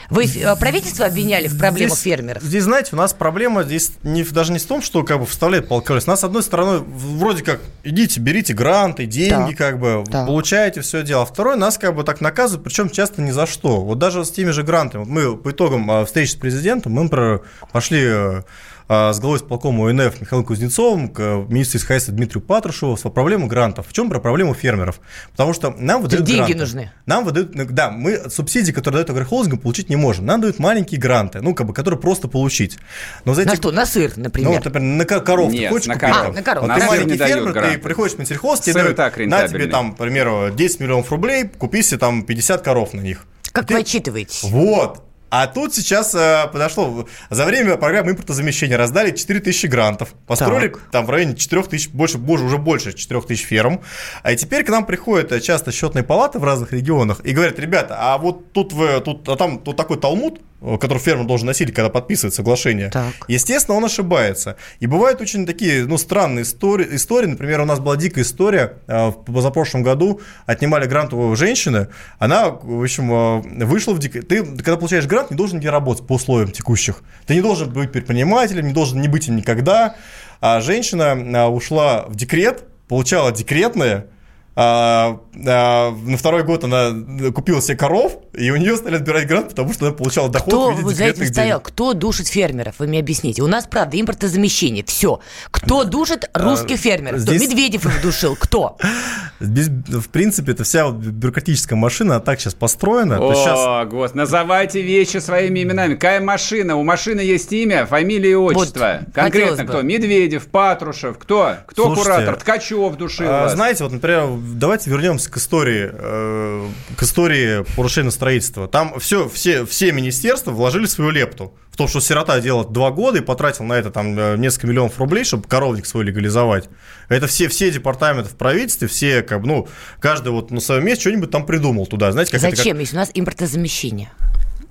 Вы 0.09 0.25
э, 0.25 0.55
правительство 0.55 1.07
обвиняли 1.07 1.47
в 1.47 1.57
проблемах 1.57 1.97
Здесь- 1.97 2.03
фермеров? 2.03 2.43
Здесь, 2.43 2.63
знаете, 2.63 2.89
у 2.93 2.95
нас 2.95 3.13
проблема 3.13 3.63
здесь 3.63 3.93
не, 4.03 4.23
даже 4.23 4.51
не 4.51 4.59
в 4.59 4.65
том, 4.65 4.81
что 4.81 5.03
как 5.03 5.19
бы 5.19 5.25
вставляет 5.25 5.67
колеса. 5.67 6.11
Нас, 6.11 6.19
с 6.19 6.23
одной 6.23 6.43
стороны, 6.43 6.79
вроде 6.79 7.43
как, 7.43 7.59
идите, 7.83 8.19
берите 8.19 8.53
гранты, 8.53 9.05
деньги, 9.05 9.55
Так, 9.55 9.57
как 9.57 9.79
бы, 9.79 10.03
так. 10.09 10.27
получаете 10.27 10.81
все 10.81 11.03
дело. 11.03 11.23
А 11.23 11.25
второй, 11.25 11.57
нас 11.57 11.77
как 11.77 11.95
бы 11.95 12.03
так 12.03 12.21
наказывают, 12.21 12.63
причем 12.63 12.89
часто 12.89 13.21
ни 13.21 13.31
за 13.31 13.47
что. 13.47 13.81
Вот 13.81 13.97
даже 13.97 14.23
с 14.23 14.31
теми 14.31 14.51
же 14.51 14.63
грантами. 14.63 15.03
Вот 15.03 15.09
мы 15.09 15.37
по 15.37 15.51
итогам 15.51 15.89
а, 15.89 16.05
встречи 16.05 16.31
с 16.31 16.35
президентом, 16.35 16.91
мы, 16.93 17.03
например, 17.03 17.41
пошли 17.71 18.03
э, 18.03 18.13
а, 18.13 18.43
с 18.87 19.19
главой 19.19 19.37
исполкома 19.39 19.85
УНФ 19.85 20.21
Михаилом 20.21 20.45
Кузнецовым 20.45 21.07
к 21.09 21.19
э, 21.19 21.45
министру 21.49 21.79
хозяйства 21.79 22.13
Дмитрию 22.13 22.41
Патрушеву 22.43 22.95
по 22.97 23.09
проблему 23.09 23.47
грантов. 23.47 23.87
В 23.87 23.93
чем 23.93 24.09
про 24.09 24.19
проблему 24.19 24.53
фермеров? 24.53 24.99
Потому 25.31 25.53
что 25.53 25.73
нам 25.77 26.03
выдают 26.03 26.25
деньги 26.25 26.39
гранты. 26.41 26.57
нужны. 26.57 26.91
Нам 27.07 27.25
выдают, 27.25 27.55
ну, 27.55 27.65
да, 27.67 27.89
мы 27.89 28.29
субсидии, 28.29 28.71
которые 28.71 28.97
дают 29.03 29.09
агрохолдингам, 29.09 29.57
получить 29.59 29.89
не 29.89 29.95
можем. 29.95 30.25
Нам 30.27 30.39
дают 30.41 30.59
маленькие 30.59 30.99
гранты, 30.99 31.41
ну, 31.41 31.55
как 31.55 31.65
бы, 31.65 31.73
которые 31.73 31.99
просто 31.99 32.27
получить. 32.27 32.77
Но 33.25 33.33
за 33.33 33.43
На 33.45 33.49
эти- 33.49 33.55
что? 33.55 33.71
На 33.71 33.85
сыр, 33.87 34.13
ну, 34.17 34.23
например? 34.25 34.51
вот, 34.51 34.65
например, 34.65 34.97
на 34.97 35.05
ко- 35.05 35.19
коров 35.21 35.51
ты 35.51 35.57
Нет, 35.57 35.71
хочешь 35.71 35.87
на 35.87 35.95
купить? 35.95 36.09
коров. 36.13 36.29
А, 36.29 36.33
на 36.33 36.43
коров. 36.43 36.61
Вот 36.61 36.67
На 36.67 36.75
ты 36.75 36.81
сыр 36.81 36.89
маленький 36.89 37.11
не 37.13 37.17
дают 37.17 37.35
фермер, 37.37 37.53
ты 37.53 37.59
гранты. 37.59 37.77
приходишь 37.79 38.15
в 38.15 38.19
Минсельхоз, 38.19 38.59
тебе 38.59 38.73
дают, 38.73 38.95
так 38.97 39.17
на 39.17 39.47
тебе 39.47 39.67
там, 39.67 39.93
к 39.93 39.97
примеру, 39.97 40.51
10 40.55 40.79
миллионов 40.79 41.09
рублей, 41.11 41.45
купи 41.57 41.81
себе 41.81 41.97
там 41.97 42.23
50 42.23 42.61
коров 42.61 42.93
на 42.93 43.01
них. 43.01 43.25
Как 43.51 43.65
Ты- 43.67 43.73
вы 43.75 43.79
отчитываетесь? 43.79 44.43
Вот. 44.43 45.01
А 45.37 45.47
тут 45.47 45.75
сейчас 45.75 46.15
э, 46.15 46.47
подошло, 46.49 47.05
за 47.29 47.43
время 47.43 47.75
программы 47.75 48.11
импортозамещения 48.11 48.77
раздали 48.77 49.11
4 49.11 49.41
тысячи 49.41 49.65
грантов, 49.65 50.13
построили 50.25 50.69
Так. 50.69 50.79
там 50.93 51.05
в 51.05 51.09
районе 51.09 51.35
4 51.35 51.63
тысяч, 51.63 51.89
больше, 51.89 52.17
боже, 52.17 52.45
уже 52.45 52.57
больше 52.57 52.93
4 52.93 53.19
тысяч 53.19 53.43
ферм. 53.43 53.81
А 54.23 54.31
и 54.31 54.37
теперь 54.37 54.63
к 54.63 54.69
нам 54.69 54.85
приходят 54.85 55.33
э, 55.33 55.41
часто 55.41 55.73
счетные 55.73 56.05
палаты 56.05 56.39
в 56.39 56.45
разных 56.45 56.71
регионах 56.71 57.19
и 57.25 57.33
говорят, 57.33 57.59
ребята, 57.59 57.97
а 57.99 58.17
вот 58.17 58.53
тут 58.53 58.71
вы, 58.71 59.01
тут, 59.01 59.27
а 59.27 59.35
там 59.35 59.59
тут 59.59 59.75
такой 59.75 59.97
талмуд, 59.97 60.39
который 60.79 60.99
фермер 60.99 61.25
должен 61.25 61.47
носить, 61.47 61.73
когда 61.73 61.89
подписывает 61.89 62.33
соглашение. 62.33 62.89
Так. 62.89 63.13
Естественно, 63.27 63.77
он 63.77 63.85
ошибается. 63.85 64.57
И 64.79 64.87
бывают 64.87 65.21
очень 65.21 65.45
такие, 65.45 65.85
ну, 65.85 65.97
странные 65.97 66.43
истории. 66.43 66.87
истории. 66.95 67.27
Например, 67.27 67.61
у 67.61 67.65
нас 67.65 67.79
была 67.79 67.95
дикая 67.95 68.21
история. 68.21 68.73
э, 68.87 69.07
В 69.07 69.23
позапрошлом 69.25 69.83
году 69.83 70.21
отнимали 70.45 70.85
грант 70.87 71.13
у 71.13 71.35
женщины. 71.35 71.87
Она, 72.19 72.49
в 72.49 72.83
общем, 72.83 73.11
э, 73.11 73.65
вышла 73.65 73.93
в 73.93 73.99
дикой... 73.99 74.21
Ты, 74.21 74.43
когда 74.43 74.77
получаешь 74.77 75.05
грант, 75.05 75.31
не 75.31 75.37
должен 75.37 75.59
где 75.59 75.69
работать 75.69 76.07
по 76.07 76.13
условиям 76.13 76.51
текущих. 76.51 77.03
Ты 77.25 77.35
не 77.35 77.41
должен 77.41 77.71
быть 77.71 77.91
предпринимателем, 77.91 78.67
не 78.67 78.73
должен 78.73 79.01
не 79.01 79.07
быть 79.07 79.27
им 79.27 79.35
никогда. 79.35 79.95
А 80.41 80.61
женщина 80.61 81.15
э, 81.15 81.45
ушла 81.47 82.05
в 82.07 82.15
декрет, 82.15 82.63
получала 82.87 83.31
декретное, 83.31 84.07
а, 84.57 85.19
а, 85.47 85.91
на 85.91 86.17
второй 86.17 86.43
год 86.43 86.63
она 86.63 87.31
купила 87.31 87.61
себе 87.61 87.75
коров, 87.75 88.17
и 88.33 88.49
у 88.51 88.55
нее 88.55 88.77
стали 88.77 88.95
отбирать 88.95 89.27
грант, 89.27 89.49
потому 89.49 89.73
что 89.73 89.87
она 89.87 89.95
получала 89.95 90.29
доход 90.29 90.47
Кто 90.47 90.67
в 90.67 90.71
виде 90.71 90.83
вот 90.83 90.95
за 90.95 91.05
этим 91.05 91.25
стоял? 91.27 91.59
денег. 91.59 91.67
Кто 91.67 91.93
душит 91.93 92.27
фермеров? 92.27 92.75
Вы 92.79 92.87
мне 92.87 92.99
объясните. 92.99 93.41
У 93.41 93.47
нас, 93.47 93.67
правда, 93.67 93.99
импортозамещение. 93.99 94.83
Все. 94.85 95.19
Кто 95.51 95.83
душит 95.83 96.29
русских 96.33 96.77
фермеров? 96.79 97.21
Кто? 97.21 97.31
А, 97.31 97.35
здесь- 97.35 97.49
Медведев 97.49 97.85
их 97.85 98.01
душил. 98.01 98.37
Кто? 98.39 98.77
Без- 99.39 99.67
в 99.67 100.09
принципе, 100.09 100.53
это 100.53 100.63
вся 100.63 100.85
вот 100.85 100.95
бюрократическая 100.95 101.77
машина, 101.77 102.15
она 102.15 102.23
так 102.23 102.39
сейчас 102.39 102.53
построена. 102.53 103.17
то 103.17 103.33
сейчас 103.33 103.59
О, 103.59 103.85
гос, 103.85 104.13
называйте 104.13 104.81
вещи 104.81 105.17
своими 105.17 105.63
именами. 105.63 105.95
Какая 105.95 106.21
машина? 106.21 106.75
У 106.77 106.83
машины 106.83 107.19
есть 107.19 107.51
имя, 107.51 107.85
фамилия 107.85 108.31
и 108.31 108.35
отчество. 108.35 108.99
Вот, 109.01 109.13
Конкретно 109.13 109.63
бы. 109.63 109.69
кто? 109.69 109.81
Медведев, 109.81 110.47
Патрушев, 110.47 111.17
кто? 111.17 111.55
Кто 111.67 111.85
Слушайте, 111.85 112.03
куратор? 112.03 112.35
Ткачев 112.37 112.95
душил 112.95 113.27
а, 113.27 113.43
вас. 113.43 113.53
знаете, 113.53 113.83
вот, 113.83 113.93
например, 113.93 114.29
давайте 114.53 114.89
вернемся 114.89 115.29
к 115.29 115.37
истории, 115.37 115.89
э, 115.91 116.67
к 116.97 117.03
истории 117.03 117.65
порушения 117.75 118.11
строительства. 118.11 118.67
Там 118.67 118.99
все, 118.99 119.27
все, 119.27 119.65
все 119.65 119.91
министерства 119.91 120.51
вложили 120.51 120.85
свою 120.85 121.11
лепту 121.11 121.53
в 121.75 121.77
том, 121.77 121.89
что 121.89 121.99
сирота 121.99 122.39
делал 122.39 122.63
два 122.63 122.89
года 122.89 123.17
и 123.17 123.21
потратил 123.21 123.65
на 123.65 123.73
это 123.73 123.91
там 123.91 124.17
э, 124.17 124.37
несколько 124.37 124.67
миллионов 124.67 124.97
рублей, 124.97 125.25
чтобы 125.25 125.45
коровник 125.45 125.85
свой 125.85 126.05
легализовать. 126.05 126.69
Это 127.09 127.27
все, 127.27 127.49
все 127.49 127.69
департаменты 127.69 128.29
в 128.29 128.37
правительстве, 128.37 128.87
все, 128.87 129.21
как 129.23 129.41
бы, 129.41 129.47
ну, 129.47 129.67
каждый 129.99 130.31
вот 130.31 130.51
на 130.51 130.61
своем 130.61 130.85
месте 130.85 131.01
что-нибудь 131.01 131.31
там 131.31 131.45
придумал 131.45 131.85
туда. 131.85 132.13
Знаете, 132.13 132.31
как 132.31 132.39
это, 132.39 132.49
как- 132.51 132.57
Зачем, 132.59 132.79
если 132.79 132.95
у 132.95 132.99
нас 132.99 133.11
импортозамещение? 133.13 134.09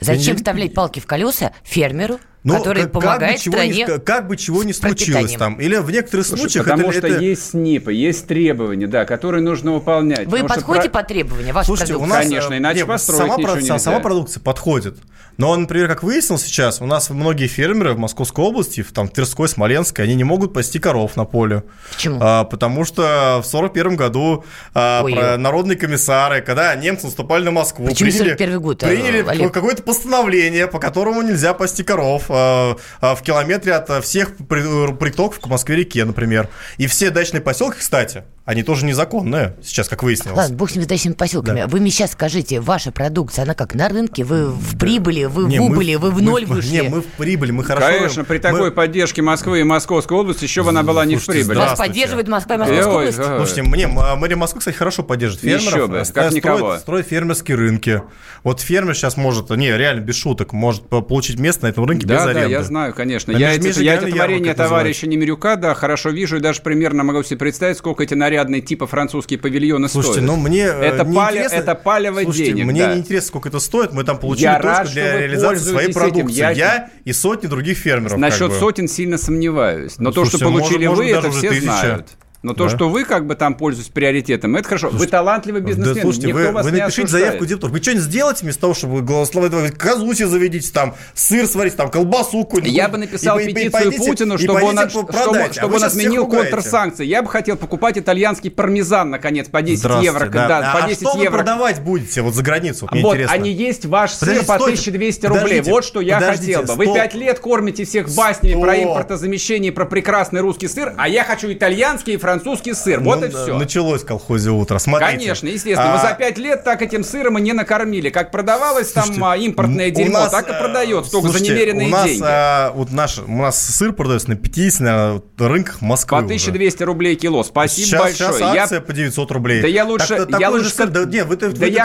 Зачем 0.00 0.38
вставлять 0.38 0.72
палки 0.72 0.98
в 0.98 1.04
колеса 1.06 1.52
фермеру, 1.62 2.18
Ну, 2.44 2.58
который 2.58 2.82
как- 2.82 2.92
как 2.92 2.94
бы 2.94 3.00
помогает 3.00 3.40
чего 3.40 3.56
не 3.62 3.72
стране? 3.72 3.84
ска- 3.86 4.00
как 4.00 4.28
бы 4.28 4.36
чего 4.36 4.62
ни 4.64 4.72
случилось 4.72 5.32
там. 5.32 5.54
Или 5.56 5.76
в 5.76 5.90
некоторых 5.90 6.26
Слушай, 6.26 6.40
случаях 6.42 6.64
потому 6.66 6.90
это, 6.90 6.98
что 6.98 7.06
это- 7.08 7.20
есть 7.22 7.50
СНИПы, 7.50 7.92
есть 7.94 8.26
требования, 8.26 8.86
да, 8.86 9.06
которые 9.06 9.42
нужно 9.42 9.72
выполнять. 9.72 10.26
Вы 10.26 10.44
подходите 10.44 10.90
про- 10.90 11.00
по 11.02 11.08
требованиям, 11.08 11.54
ваша 11.54 11.66
Слушайте, 11.66 11.94
у 11.94 11.98
продукция? 12.00 12.18
нас, 12.20 12.28
Конечно, 12.28 12.54
э, 12.54 12.58
иначе 12.58 12.80
не, 12.80 12.86
построить 12.86 13.18
сама, 13.22 13.36
ничего 13.38 13.52
про- 13.52 13.60
нельзя. 13.60 13.78
сама 13.78 14.00
продукция 14.00 14.40
подходит. 14.42 14.96
Но, 15.36 15.56
например, 15.56 15.88
как 15.88 16.04
выяснилось 16.04 16.44
сейчас, 16.44 16.80
у 16.80 16.86
нас 16.86 17.10
многие 17.10 17.48
фермеры 17.48 17.94
в 17.94 17.98
Московской 17.98 18.44
области, 18.44 18.82
в 18.82 18.92
там, 18.92 19.08
Тверской, 19.08 19.48
Смоленской, 19.48 20.04
они 20.04 20.14
не 20.14 20.22
могут 20.22 20.52
пасти 20.54 20.78
коров 20.78 21.16
на 21.16 21.24
поле. 21.24 21.64
Почему? 21.92 22.18
А, 22.22 22.44
потому 22.44 22.84
что 22.84 23.40
в 23.42 23.46
41 23.46 23.96
году 23.96 24.44
а, 24.74 25.02
Ой. 25.02 25.12
про- 25.12 25.36
народные 25.38 25.76
комиссары, 25.76 26.40
когда 26.42 26.72
немцы 26.76 27.06
наступали 27.06 27.42
на 27.44 27.50
Москву, 27.52 27.86
Почему 27.86 28.10
приняли, 28.10 28.28
41 28.28 28.60
год, 28.60 28.82
а, 28.84 28.86
приняли 28.86 29.24
Олег? 29.26 29.50
какое-то 29.52 29.82
постановление, 29.82 30.68
по 30.68 30.78
которому 30.78 31.22
нельзя 31.22 31.52
пасти 31.54 31.82
коров 31.82 32.24
а, 32.28 32.33
а, 32.33 32.33
в 32.34 33.22
километре 33.22 33.74
от 33.74 34.04
всех 34.04 34.36
при- 34.48 34.92
притоков 34.96 35.40
к 35.40 35.46
Москве-реке, 35.46 36.04
например. 36.04 36.48
И 36.76 36.86
все 36.86 37.10
дачные 37.10 37.40
поселки, 37.40 37.78
кстати, 37.78 38.24
они 38.44 38.62
тоже 38.62 38.84
незаконные 38.84 39.56
сейчас, 39.62 39.88
как 39.88 40.02
выяснилось. 40.02 40.36
Ладно, 40.36 40.56
бог 40.56 40.70
с 40.70 40.74
ними 40.74 40.84
с 40.84 40.86
дачными 40.86 41.14
поселками. 41.14 41.60
Да. 41.60 41.66
Вы 41.66 41.80
мне 41.80 41.90
сейчас 41.90 42.12
скажите, 42.12 42.60
ваша 42.60 42.92
продукция, 42.92 43.44
она 43.44 43.54
как 43.54 43.74
на 43.74 43.88
рынке? 43.88 44.22
Вы 44.24 44.48
в 44.50 44.78
прибыли, 44.78 45.24
вы 45.24 45.44
Не, 45.48 45.58
в 45.58 45.62
мы 45.62 45.66
убыли, 45.70 45.94
вы 45.94 46.10
в 46.10 46.14
мы 46.16 46.22
ноль 46.22 46.44
вышли? 46.44 46.70
Не, 46.70 46.82
мы 46.82 47.00
в 47.00 47.06
прибыли, 47.06 47.52
мы 47.52 47.64
хорошо... 47.64 47.86
Конечно, 47.86 48.24
при 48.24 48.36
мы- 48.36 48.40
такой 48.42 48.70
поддержке 48.70 49.22
Москвы 49.22 49.60
и 49.60 49.62
Московской 49.62 50.16
области 50.18 50.44
еще 50.44 50.62
бы 50.62 50.68
она 50.68 50.82
была 50.82 51.06
не 51.06 51.16
в 51.16 51.24
прибыли. 51.24 51.56
Вас 51.56 51.78
поддерживает 51.78 52.28
Москва 52.28 52.56
и 52.56 52.58
Московская 52.58 52.86
ой, 52.88 52.96
область? 53.08 53.18
ой. 53.18 53.24
Слушайте, 53.38 53.62
мне 53.62 53.86
мэрия 53.86 54.36
Москвы, 54.36 54.58
кстати, 54.58 54.76
хорошо 54.76 55.02
поддержит 55.04 55.40
фермеров. 55.40 55.64
Еще 55.74 55.86
бы, 55.86 55.96
э, 55.96 55.98
как 56.00 56.06
строит, 56.06 56.32
никого. 56.34 56.76
строит 56.76 57.06
фермерские 57.08 57.56
рынки. 57.56 58.02
Вот 58.42 58.60
фермер 58.60 58.94
сейчас 58.94 59.16
может, 59.16 59.48
не, 59.50 59.74
реально, 59.74 60.00
без 60.02 60.16
шуток, 60.16 60.52
может 60.52 60.86
по- 60.86 61.00
получить 61.00 61.38
место 61.38 61.64
на 61.64 61.68
этом 61.70 61.86
рынке 61.86 62.06
без 62.06 62.18
Да, 62.18 62.24
да, 62.26 62.30
аренды. 62.32 62.50
я 62.50 62.62
знаю, 62.62 62.92
конечно. 62.92 63.32
На 63.32 63.38
Я, 63.38 63.54
эти, 63.54 63.64
межрегиональной 63.68 63.86
я 63.86 63.94
это 64.08 64.16
творение 64.18 64.52
это 64.52 64.64
товарища 64.64 65.06
Немирюка, 65.06 65.56
да, 65.56 65.72
хорошо 65.74 66.10
вижу 66.10 66.36
и 66.36 66.40
даже 66.40 66.60
примерно 66.60 67.04
могу 67.04 67.22
себе 67.22 67.38
представить, 67.38 67.78
сколько 67.78 68.02
эти 68.02 68.12
наряды 68.12 68.33
нарядные 68.34 68.60
типа 68.60 68.86
французские 68.86 69.38
павильоны 69.38 69.88
Слушайте, 69.88 70.20
стоят. 70.20 70.26
ну 70.26 70.36
мне 70.36 70.60
э, 70.64 70.70
это, 70.70 71.04
не 71.04 71.16
интересно- 71.16 71.54
это 71.54 71.74
палево 71.74 72.20
Слушайте, 72.22 72.52
денег. 72.52 72.64
мне 72.66 72.82
да. 72.82 72.94
не 72.94 73.00
интересно, 73.00 73.28
сколько 73.28 73.48
это 73.48 73.60
стоит. 73.60 73.92
Мы 73.92 74.04
там 74.04 74.18
получили 74.18 74.44
Я 74.44 74.54
точку 74.54 74.68
рад, 74.68 74.90
для 74.92 75.18
реализации 75.20 75.70
своей 75.70 75.92
продукции. 75.92 76.36
Я- 76.36 76.50
Я... 76.50 76.90
и 77.04 77.12
сотни 77.12 77.46
других 77.46 77.78
фермеров. 77.78 78.16
Насчет 78.18 78.40
как 78.40 78.50
бы. 78.50 78.58
сотен 78.58 78.88
сильно 78.88 79.18
сомневаюсь. 79.18 79.94
Но 79.98 80.10
Ну, 80.10 80.12
то, 80.12 80.24
что 80.24 80.38
слушайте, 80.38 80.44
может- 80.52 80.68
получили 80.68 80.86
может, 80.88 81.04
вы, 81.04 81.12
даже 81.12 81.28
это 81.28 81.36
все 81.38 81.48
тысяча. 81.50 81.62
знают. 81.64 82.08
Но 82.44 82.52
то, 82.52 82.64
Да. 82.64 82.76
что 82.76 82.90
вы 82.90 83.04
как 83.04 83.26
бы 83.26 83.34
там 83.36 83.54
пользуетесь 83.54 83.90
приоритетом, 83.90 84.54
это 84.54 84.68
хорошо. 84.68 84.90
вы 84.90 85.06
талантливый 85.06 85.62
бизнесмен, 85.62 85.94
Да, 85.94 86.00
слушайте, 86.02 86.26
никто 86.28 86.40
вы, 86.40 86.52
вас 86.52 86.64
вы 86.66 86.72
не 86.72 86.78
напишите 86.78 87.02
осуждает. 87.04 87.24
заявку 87.26 87.44
в 87.44 87.48
депутат. 87.48 87.70
Вы 87.70 87.80
что-нибудь 87.82 88.04
сделаете 88.04 88.40
вместо 88.42 88.60
того, 88.60 88.74
чтобы 88.74 89.00
голосовать, 89.02 89.72
козу 89.78 90.12
себе 90.12 90.26
заведите, 90.28 90.70
там, 90.70 90.94
сыр 91.14 91.46
сварите, 91.46 91.76
там, 91.76 91.90
колбасу 91.90 92.44
какую-нибудь. 92.44 92.76
Я 92.76 92.88
бы 92.88 92.98
написал 92.98 93.38
И- 93.38 93.44
и- 93.44 93.46
и 93.46 93.48
петицию 93.54 93.72
пойдите- 93.72 94.04
Путину, 94.06 94.36
чтобы 94.38 94.62
он, 94.62 94.78
чтобы, 94.90 95.08
а 95.10 95.52
чтобы 95.52 95.68
вы 95.68 95.76
он 95.76 95.84
отменил 95.84 96.26
контрсанкции. 96.28 97.06
Я 97.06 97.22
бы 97.22 97.30
хотел 97.30 97.56
покупать 97.56 97.96
итальянский 97.96 98.50
пармезан, 98.50 99.08
наконец, 99.08 99.48
по 99.48 99.62
10 99.62 99.80
Здравствуйте, 99.80 100.12
евро. 100.14 100.26
да. 100.28 100.48
Да, 100.48 100.72
а 100.74 100.82
по 100.82 100.86
10 100.88 101.00
что 101.08 101.16
вы 101.16 101.24
евро. 101.24 101.38
продавать 101.38 101.80
будете 101.80 102.20
вот 102.20 102.34
за 102.34 102.42
границу? 102.42 102.86
Вот, 102.90 103.00
Вот, 103.02 103.14
интересно. 103.14 103.34
а 103.34 103.38
не 103.38 103.52
есть 103.52 103.86
ваш 103.86 104.10
сыр 104.12 104.44
по 104.44 104.56
стойте. 104.58 104.64
1200 104.82 105.24
рублей. 105.26 105.62
Вот 105.62 105.82
что 105.86 106.02
я 106.02 106.20
хотел 106.20 106.62
бы. 106.64 106.74
Вы 106.74 106.84
стоп. 106.84 106.94
5 106.96 107.14
лет 107.14 107.38
кормите 107.38 107.84
всех 107.86 108.14
баснями 108.14 108.60
про 108.60 108.76
импортозамещение, 108.82 109.72
про 109.72 109.86
прекрасный 109.86 110.42
русский 110.42 110.68
сыр, 110.68 110.92
а 110.98 111.08
я 111.08 111.24
хочу 111.24 111.50
итальянский 111.50 112.12
и 112.12 112.16
французский 112.18 112.33
сыр. 112.74 113.00
Вот 113.00 113.20
Ну, 113.20 113.26
и 113.26 113.30
все. 113.30 113.58
Началось 113.58 114.02
в 114.02 114.06
колхозе 114.06 114.50
утро. 114.50 114.78
Смотрите. 114.78 115.12
Конечно, 115.18 115.46
естественно. 115.48 115.94
А, 116.00 116.08
за 116.10 116.14
пять 116.14 116.38
лет 116.38 116.64
так 116.64 116.82
этим 116.82 117.04
сыром 117.04 117.38
и 117.38 117.42
не 117.42 117.52
накормили. 117.52 118.10
Как 118.10 118.30
продавалось 118.30 118.92
Слушайте, 118.92 119.20
там 119.20 119.34
импортное 119.34 119.90
дерьмо, 119.90 120.20
нас, 120.20 120.30
так 120.30 120.48
и 120.48 120.52
э, 120.52 120.58
продается. 120.58 121.10
Только 121.12 121.28
слушайте, 121.28 121.52
за 121.52 121.54
немеренные 121.54 121.86
у 121.88 121.90
нас, 121.90 122.04
деньги. 122.06 122.22
а, 122.26 122.72
вот 122.72 122.92
наш, 122.92 123.18
у 123.18 123.30
нас 123.36 123.60
сыр 123.62 123.92
продается 123.92 124.30
на 124.30 124.36
50 124.36 124.80
наверное, 124.80 125.12
вот 125.14 125.40
рынках 125.40 125.80
Москвы 125.80 126.10
По 126.18 126.24
уже. 126.24 126.26
1200 126.26 126.82
рублей 126.82 127.16
кило. 127.16 127.42
Спасибо 127.44 127.86
Сейчас, 127.86 128.00
большое. 128.02 128.32
сейчас 128.34 128.54
Я- 128.54 128.62
акция 128.62 128.80
по 128.80 128.92
900 128.92 129.30
рублей. 129.30 129.62
Да 129.62 129.68
я 129.68 129.84
лучше- 129.84 130.26
Так- 130.26 130.40
я 130.40 130.50
лучше 130.50 130.70
сыр, 130.70 130.88
да, 130.88 131.04
не, 131.04 131.24
вы, 131.24 131.36
Да 131.36 131.48
вы- 131.48 131.68
я 131.68 131.84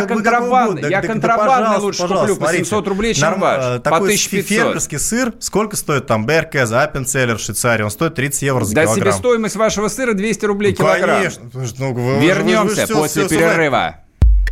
угодно. 0.66 0.86
я 0.88 1.02
Да- 1.02 1.08
да, 1.14 1.38
пожалуйста, 1.38 1.82
лучше 1.82 2.02
куплю 2.02 2.36
по 2.36 2.42
смотрите. 2.42 2.64
700 2.66 2.88
рублей, 2.88 3.14
чем 3.14 3.40
ваш. 3.40 3.64
э, 3.64 3.78
По 3.78 3.80
Такой 3.92 4.08
1500. 4.10 4.48
фермерский 4.48 5.00
сыр, 5.00 5.34
сколько 5.40 5.76
стоит 5.76 6.08
там 6.08 6.26
БРК, 6.26 6.66
Аппенцеллер 6.84 7.38
в 7.38 7.42
Швейцарии? 7.42 7.84
Он 7.84 7.92
стоит 7.92 8.16
30 8.16 8.42
евро 8.44 8.64
за 8.66 8.74
Да 8.76 8.84
килограмм. 8.86 9.14
себестоимость 9.14 9.56
вашего 9.56 9.88
сыра 9.88 10.14
200 10.14 10.39
рублей 10.48 10.72
Ну, 10.72 10.78
килограмм. 10.78 11.18
Конечно. 11.18 11.44
Ну, 11.54 11.94
вы- 11.94 12.02
вы- 12.06 12.16
вы- 12.18 12.26
Вернемся 12.26 12.82
вы 12.82 12.86
всё- 12.86 12.96
после 12.96 13.28
всё 13.28 13.36
перерыва. 13.38 13.96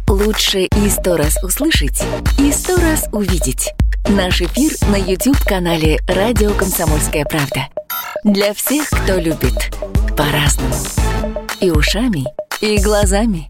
Лучше 0.08 0.62
и 0.62 0.90
сто 0.90 1.18
раз 1.18 1.42
услышать, 1.44 2.02
и 2.40 2.52
сто 2.52 2.78
раз 2.78 3.08
увидеть. 3.12 3.74
Наш 4.08 4.42
эфир 4.42 4.72
на 4.90 4.96
YouTube-канале 4.96 6.00
«Радио 6.08 6.52
Комсомольская 6.54 7.26
правда». 7.26 7.68
Для 8.24 8.54
всех, 8.54 8.90
кто 8.90 9.16
любит 9.16 9.74
по-разному. 10.16 10.74
И 11.60 11.72
ушами, 11.72 12.26
и 12.62 12.78
глазами. 12.78 13.50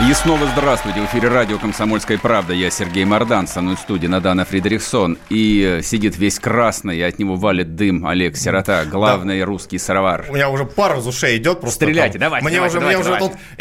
И 0.00 0.14
снова 0.14 0.46
здравствуйте. 0.46 1.00
В 1.00 1.06
эфире 1.06 1.26
радио 1.26 1.58
«Комсомольская 1.58 2.18
правда». 2.18 2.54
Я 2.54 2.70
Сергей 2.70 3.04
Мордан, 3.04 3.48
со 3.48 3.60
мной 3.60 3.74
в 3.74 3.80
студии 3.80 4.06
Надана 4.06 4.44
Фредериксон. 4.44 5.18
И 5.28 5.80
э, 5.80 5.82
сидит 5.82 6.16
весь 6.16 6.38
красный, 6.38 6.98
и 6.98 7.02
от 7.02 7.18
него 7.18 7.34
валит 7.34 7.74
дым 7.74 8.06
Олег 8.06 8.36
Сирота, 8.36 8.84
главный 8.84 9.42
русский 9.42 9.76
сыровар. 9.76 10.26
У 10.28 10.34
меня 10.34 10.50
уже 10.50 10.66
пара 10.66 11.00
из 11.00 11.06
ушей 11.08 11.38
идет 11.38 11.60
просто. 11.60 11.84
Стреляйте, 11.84 12.12
там. 12.12 12.28
давайте, 12.28 12.46
Мне 12.46 12.54
давайте, 12.54 12.76
уже, 12.78 12.86
мне 12.86 12.94
давайте, 12.96 13.10
уже 13.10 13.18
давайте. 13.18 13.38
тут 13.38 13.60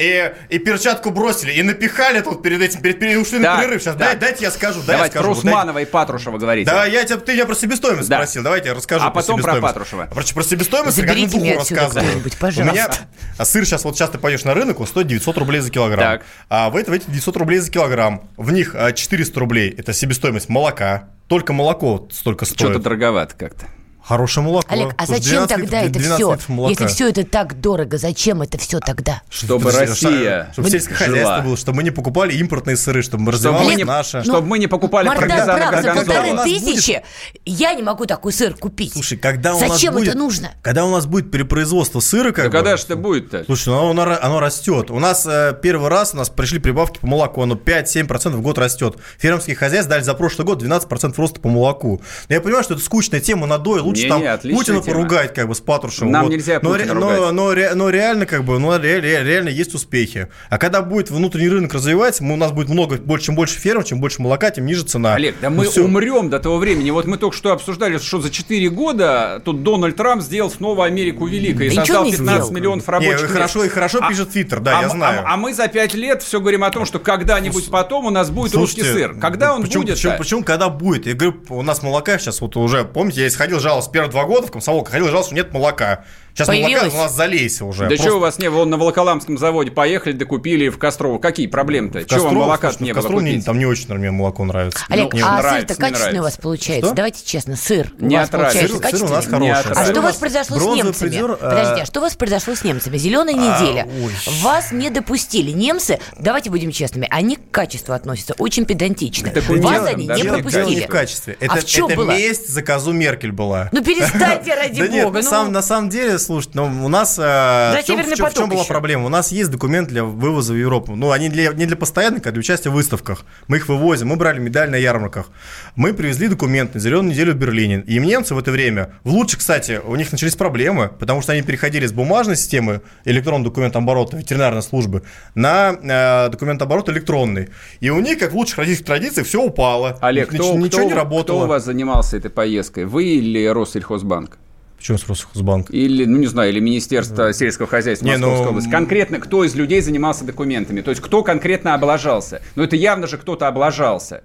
и, 0.52 0.56
и 0.56 0.60
перчатку 0.60 1.10
бросили, 1.10 1.54
и 1.54 1.64
напихали 1.64 2.22
тут 2.22 2.44
перед 2.44 2.62
этим, 2.62 2.82
перед, 2.82 3.00
перед 3.00 3.18
ушли 3.18 3.40
Да, 3.40 3.56
на 3.56 3.62
перерыв. 3.64 3.82
Сейчас 3.82 3.96
да. 3.96 4.06
дай, 4.06 4.16
дайте 4.18 4.44
я 4.44 4.52
скажу, 4.52 4.82
дай 4.82 4.90
я 4.90 4.94
Давайте 4.98 5.14
скажу. 5.14 5.24
про 5.30 5.34
Вот 5.34 5.38
Усманова 5.44 5.80
и 5.80 5.86
Патрушева 5.86 6.38
говорите. 6.38 6.70
Да, 6.70 6.86
я 6.86 7.04
тебя, 7.04 7.18
ты 7.18 7.34
меня 7.34 7.48
про 7.48 7.56
себестоимость 7.56 8.10
Да. 8.10 8.18
спросил. 8.18 8.44
Давайте 8.44 8.70
я 8.70 8.76
расскажу 8.76 9.04
А 9.08 9.10
потом 9.10 9.42
про. 9.42 9.60
Патрушева. 9.60 10.06
Про, 10.06 10.22
про 10.22 10.44
себестоимость 10.44 11.00
я 11.00 11.04
как 11.04 11.16
Заберите 11.16 11.40
духу 11.40 11.58
рассказываю. 11.58 12.22
У 12.22 12.64
меня 12.72 12.92
а 13.38 13.46
сыр 13.46 13.66
сейчас 13.66 13.84
вот 13.84 13.96
сейчас 13.96 14.10
ты 14.10 14.18
пойдешь 14.18 14.44
на 14.44 14.54
рынок, 14.54 14.80
он 14.80 14.88
стоит 14.88 15.08
900 15.08 15.38
рублей 15.38 15.62
за 15.62 15.70
килограмм. 15.70 16.18
Так. 16.18 16.27
А 16.50 16.70
в, 16.70 16.76
это, 16.76 16.92
в 16.92 16.94
эти 16.94 17.10
900 17.10 17.38
рублей 17.38 17.60
за 17.60 17.72
килограмм, 17.72 18.30
в 18.38 18.52
них 18.52 18.76
а, 18.76 18.92
400 18.92 19.40
рублей 19.40 19.70
это 19.70 19.94
себестоимость 19.94 20.50
молока. 20.50 21.10
Только 21.28 21.52
молоко 21.54 22.08
столько 22.12 22.46
стоит. 22.46 22.60
Что-то 22.60 22.80
дороговато 22.80 23.36
как-то. 23.36 23.66
Хорошее 24.08 24.46
молоко. 24.46 24.68
Олег, 24.74 24.94
а 24.98 25.06
зачем 25.06 25.46
12 25.46 25.50
тогда 25.50 25.84
литров- 25.84 25.90
это 25.90 26.00
12 26.00 26.42
все? 26.46 26.70
Если 26.70 26.88
все 26.88 27.10
это 27.10 27.26
так 27.26 27.60
дорого, 27.60 27.98
зачем 27.98 28.42
это 28.42 28.58
все 28.58 28.80
тогда? 28.80 29.22
Чтобы 29.30 29.66
Подожди, 29.66 30.06
Россия 30.08 30.50
Чтобы 30.54 30.70
сельское 30.70 30.96
хозяйство 30.96 31.20
жила. 31.34 31.42
было, 31.42 31.58
чтобы 31.58 31.76
мы 31.76 31.84
не 31.84 31.92
покупали 31.92 32.34
импортные 32.36 32.78
сыры, 32.78 33.02
чтобы 33.02 33.24
мы 33.24 33.34
Чтобы 33.34 33.64
мы, 33.64 33.76
не, 33.76 33.84
наше. 33.84 34.24
чтобы 34.24 34.48
мы 34.48 34.60
не 34.60 34.68
покупали 34.68 35.08
правда, 35.10 35.82
за 35.82 35.94
полторы 35.94 36.38
тысячи 36.46 37.04
я 37.44 37.74
не 37.74 37.84
могу 37.84 38.06
такой 38.06 38.32
сыр 38.32 38.54
купить. 38.54 38.94
Слушай, 38.94 39.18
когда 39.18 39.54
у 39.54 39.60
нас 39.60 39.72
Зачем 39.74 39.94
будет, 39.94 40.08
это 40.10 40.18
нужно? 40.18 40.52
Когда 40.62 40.86
у 40.86 40.92
нас 40.92 41.06
будет 41.06 41.30
перепроизводство 41.30 42.00
сыра, 42.00 42.32
как 42.32 42.46
Да 42.46 42.50
бы, 42.50 42.52
когда 42.52 42.78
же 42.78 42.84
это 42.84 42.96
будет-то? 42.96 43.44
Слушай, 43.44 43.70
ну 43.70 43.90
оно, 43.90 44.18
оно 44.22 44.40
растет. 44.40 44.90
У 44.90 45.00
нас 45.00 45.26
э, 45.26 45.54
первый 45.62 45.90
раз 45.90 46.14
у 46.14 46.18
нас 46.18 46.30
пришли 46.30 46.60
прибавки 46.60 47.00
по 47.00 47.08
молоку, 47.08 47.42
оно 47.42 47.56
5-7% 47.56 48.30
в 48.30 48.42
год 48.42 48.58
растет. 48.58 48.96
Фермерские 49.20 49.58
хозяйства 49.58 49.96
дали 49.96 50.04
за 50.04 50.14
прошлый 50.14 50.46
год 50.46 50.64
12% 50.64 51.14
роста 51.18 51.42
по 51.42 51.50
молоку. 51.50 52.02
Но 52.30 52.36
я 52.36 52.40
понимаю, 52.40 52.64
что 52.64 52.76
это 52.76 52.84
скучная 52.84 53.20
тема 53.20 53.48
надоя, 53.48 53.82
лучше 53.82 53.97
Не-не, 54.04 54.38
там 54.38 54.40
Путина 54.56 54.82
тема. 54.82 54.96
поругать, 54.98 55.34
как 55.34 55.48
бы, 55.48 55.56
с 55.56 55.60
Патрушевым. 55.60 56.12
Нам 56.12 56.30
нельзя 56.30 56.60
но, 56.62 56.72
Путина 56.72 56.94
но, 56.94 57.32
но, 57.32 57.54
но 57.76 57.90
реально, 57.90 58.26
как 58.26 58.44
бы, 58.44 58.60
ну, 58.60 58.78
ре- 58.78 59.00
ре- 59.00 59.24
реально 59.24 59.50
есть 59.50 59.74
успехи. 59.74 60.28
А 60.50 60.58
когда 60.58 60.82
будет 60.82 61.10
внутренний 61.10 61.50
рынок 61.50 61.74
развиваться, 61.74 62.24
мы, 62.24 62.34
у 62.34 62.38
нас 62.38 62.52
будет 62.52 62.70
много, 62.70 62.98
больше, 62.98 63.28
чем 63.28 63.36
больше 63.36 63.60
ферм, 63.60 63.84
чем 63.84 64.00
больше 64.00 64.22
молока, 64.22 64.52
тем 64.52 64.66
ниже 64.66 64.84
цена. 64.84 65.16
Олег, 65.16 65.36
да 65.42 65.50
Ну 65.50 65.64
мы 65.64 65.84
умрем 65.84 66.30
до 66.30 66.40
того 66.40 66.58
времени. 66.58 66.90
Вот 66.92 67.06
мы 67.06 67.18
только 67.18 67.36
что 67.36 67.52
обсуждали, 67.52 67.98
что 67.98 68.20
за 68.22 68.30
4 68.30 68.70
года 68.70 69.42
тут 69.44 69.64
Дональд 69.64 69.96
Трамп 69.96 70.22
сделал 70.22 70.52
снова 70.52 70.86
Америку 70.86 71.26
великой 71.28 71.68
и 71.68 71.72
создал 71.72 72.06
не 72.06 72.12
15 72.12 72.36
сделал. 72.44 72.52
миллионов 72.52 72.88
Не, 72.88 72.92
рабочих 72.92 73.20
и 73.20 73.24
мест. 73.24 73.34
хорошо, 73.34 73.64
и 73.64 73.70
хорошо 73.70 74.00
А- 74.02 74.10
пишет 74.10 74.30
Твиттер, 74.32 74.60
да, 74.60 74.80
а, 74.80 74.82
я 74.84 74.90
знаю. 74.90 75.24
А, 75.26 75.34
а 75.34 75.38
мы 75.38 75.54
за 75.54 75.68
5 75.68 75.94
лет 75.96 76.24
все 76.24 76.40
говорим 76.40 76.64
о 76.64 76.70
том, 76.72 76.86
что 76.86 77.00
когда-нибудь 77.00 77.70
потом 77.70 78.06
у 78.06 78.10
нас 78.10 78.30
будет 78.30 78.54
русский 78.56 78.84
сыр. 78.84 79.16
Когда 79.20 79.54
он 79.56 79.64
почему, 79.64 79.84
будет? 79.84 79.96
Почему, 79.96 80.18
почему 80.18 80.44
когда 80.44 80.70
будет? 80.70 81.08
Я 81.08 81.14
говорю, 81.14 81.38
у 81.50 81.62
нас 81.62 81.82
молока 81.84 82.18
сейчас 82.20 82.42
вот 82.42 82.56
уже, 82.58 82.84
помните, 82.86 83.22
я 83.22 83.28
исходил 83.28 83.60
жаловался 83.60 83.87
первые 83.92 84.12
два 84.12 84.26
года 84.26 84.48
в 84.48 84.52
комсомолке, 84.52 84.92
ходил 84.92 85.06
жаловался, 85.08 85.30
что 85.30 85.36
нет 85.36 85.54
молока. 85.54 86.04
Сейчас 86.38 86.50
молока 86.50 86.66
Появилось? 86.68 86.94
у 86.94 86.98
нас 86.98 87.16
залейся 87.16 87.66
уже. 87.66 87.82
Да 87.84 87.88
Просто 87.88 88.04
что 88.06 88.16
у 88.18 88.20
вас 88.20 88.38
не 88.38 88.50
было? 88.52 88.58
Вон 88.58 88.70
на 88.70 88.78
Волоколамском 88.78 89.38
заводе 89.40 89.72
поехали, 89.72 90.14
докупили 90.14 90.70
в 90.70 90.78
Кострово. 90.78 91.18
Какие 91.18 91.48
проблемы-то? 91.48 92.04
Чего 92.06 92.26
вам 92.26 92.36
молока 92.36 92.70
слушай, 92.72 92.84
не 92.84 92.94
было 92.94 93.08
купить? 93.08 93.46
там 93.46 93.58
не 93.58 93.66
очень, 93.66 93.92
мне 93.96 94.12
молоко 94.12 94.44
нравится. 94.46 94.84
Олег, 94.90 95.14
мне 95.14 95.24
а 95.24 95.42
сыр-то 95.42 95.76
качественный 95.76 96.20
у 96.20 96.24
вас 96.24 96.38
получается? 96.38 96.86
Что? 96.88 96.96
Давайте 96.96 97.26
честно, 97.26 97.56
сыр 97.56 97.92
у 98.00 98.06
Не 98.06 98.18
вас 98.18 98.28
отравится. 98.28 98.60
получается 98.68 98.90
Сыр, 98.90 99.00
сыр 99.00 99.10
у 99.10 99.14
нас 99.14 99.26
хороший. 99.26 99.72
А 99.72 99.76
Сыр 99.86 99.94
что 99.94 100.00
у 100.00 100.04
вас 100.04 100.16
произошло 100.18 100.60
с 100.60 100.76
немцами? 100.76 101.10
призер, 101.10 101.32
а- 101.32 101.36
Подожди, 101.38 101.82
а 101.82 101.86
что 101.86 102.00
у 102.00 102.04
вас 102.04 102.16
произошло 102.16 102.54
с 102.56 102.64
немцами? 102.64 102.98
Зеленая 102.98 103.34
неделя. 103.34 103.88
ой. 104.04 104.12
Вас 104.44 104.72
не 104.72 104.92
допустили. 104.92 105.50
Немцы, 105.52 106.00
давайте 106.20 106.52
будем 106.52 106.72
честными, 106.72 107.08
они 107.10 107.38
к 107.38 107.50
качеству 107.50 107.94
относятся 107.96 108.36
очень 108.38 108.66
педантично. 108.66 109.32
Так 109.32 109.44
Вас 109.50 109.60
дело- 109.60 109.88
они 109.88 110.06
не 110.08 110.14
не 110.22 110.24
пропустили. 110.30 110.82
в 110.84 110.88
качестве. 110.88 111.36
А 111.42 111.46
Это, 111.46 111.56
в 111.58 111.66
чем 111.66 111.88
это 111.88 111.96
было? 111.96 112.12
месть 112.12 112.48
за 112.50 112.62
козу 112.62 112.92
Меркель 112.92 113.32
была. 113.32 113.70
Ну 113.72 113.84
перестаньте, 113.84 114.54
ради 114.56 114.82
бога. 114.82 115.18
на, 115.18 115.22
ну. 115.24 115.30
самом, 115.30 115.52
на 115.52 115.62
самом 115.64 115.90
деле, 115.90 116.20
слушайте, 116.28 116.58
ну, 116.60 116.86
у 116.86 116.90
нас... 116.90 117.18
э, 117.18 117.22
в, 117.22 117.84
чем, 117.86 118.00
в 118.04 118.16
чем- 118.16 118.30
в 118.30 118.34
чем 118.34 118.50
была 118.50 118.60
еще. 118.62 118.68
проблема? 118.70 119.06
У 119.06 119.10
нас 119.10 119.32
есть 119.32 119.50
документ 119.50 119.90
для 119.90 120.04
вывоза 120.04 120.54
в 120.54 120.56
Европу. 120.58 120.96
Ну, 120.96 121.12
они 121.12 121.30
для, 121.30 121.52
не 121.54 121.66
для 121.66 121.76
постоянных, 121.76 122.28
а 122.28 122.32
для 122.32 122.40
участия 122.40 122.70
в 122.70 122.74
выставках. 122.74 123.26
Мы 123.48 123.58
их 123.58 123.68
вывозим, 123.68 124.10
мы 124.10 124.16
брали 124.18 124.40
медаль 124.40 124.70
на 124.70 124.76
ярмарках. 124.76 125.28
Мы 125.76 125.94
привезли 125.94 126.28
документ 126.28 126.76
на 126.76 126.80
зеленую 126.80 127.12
неделю 127.12 127.34
в 127.34 127.38
Берлине. 127.38 127.84
И 127.88 127.98
немцы 127.98 128.36
в 128.36 128.38
это 128.38 128.52
время, 128.52 128.94
в 129.04 129.10
лучше, 129.10 129.38
кстати, 129.38 129.82
у 129.84 129.96
них 129.96 130.12
начались 130.12 130.36
проблемы, 130.36 130.90
потому 131.00 131.22
что 131.22 131.32
они 131.32 131.42
переходили 131.42 131.88
с 131.88 131.92
бумажной 131.92 132.36
системы 132.36 132.82
электронного 133.06 133.46
документооборота 133.50 134.18
ветеринарной 134.18 134.62
службы 134.62 135.04
на 135.36 135.76
э, 135.82 136.30
документооборот 136.30 136.90
электронный. 136.90 137.50
И 137.80 137.90
у 137.90 138.00
них, 138.00 138.20
как 138.20 138.34
в 138.34 138.36
лучших 138.36 138.58
российских 138.60 138.86
традициях, 138.86 139.26
все 139.28 139.42
упало. 139.42 139.98
Олег, 140.02 140.32
Ни- 140.34 140.38
кто, 140.38 140.54
ничего 140.56 140.68
кто- 140.68 140.84
не 140.84 140.94
работало. 140.94 141.38
кто 141.40 141.46
у 141.46 141.48
вас 141.48 141.64
занимался 141.66 142.18
этой 142.18 142.30
поездкой? 142.30 142.86
Вы 142.86 143.06
или 143.06 143.46
Россельхозбанк? 143.48 144.38
Почему 144.78 144.98
с 144.98 145.10
Россельхозбанк? 145.10 145.72
Или, 145.72 146.06
ну 146.06 146.18
не 146.18 146.28
знаю, 146.28 146.52
или 146.52 146.60
Министерство 146.60 147.34
сельского 147.34 147.68
хозяйства 147.68 148.06
Не, 148.06 148.12
Московской 148.12 148.44
ну, 148.44 148.50
области. 148.52 148.70
Конкретно 148.70 149.20
кто 149.20 149.44
из 149.44 149.56
людей 149.56 149.82
занимался 149.82 150.24
документами? 150.24 150.82
То 150.82 150.92
есть 150.92 151.02
кто 151.02 151.24
конкретно 151.24 151.74
облажался? 151.74 152.42
Ну 152.56 152.64
это 152.64 152.76
явно 152.76 153.08
же 153.08 153.18
кто-то 153.18 153.48
облажался. 153.48 154.24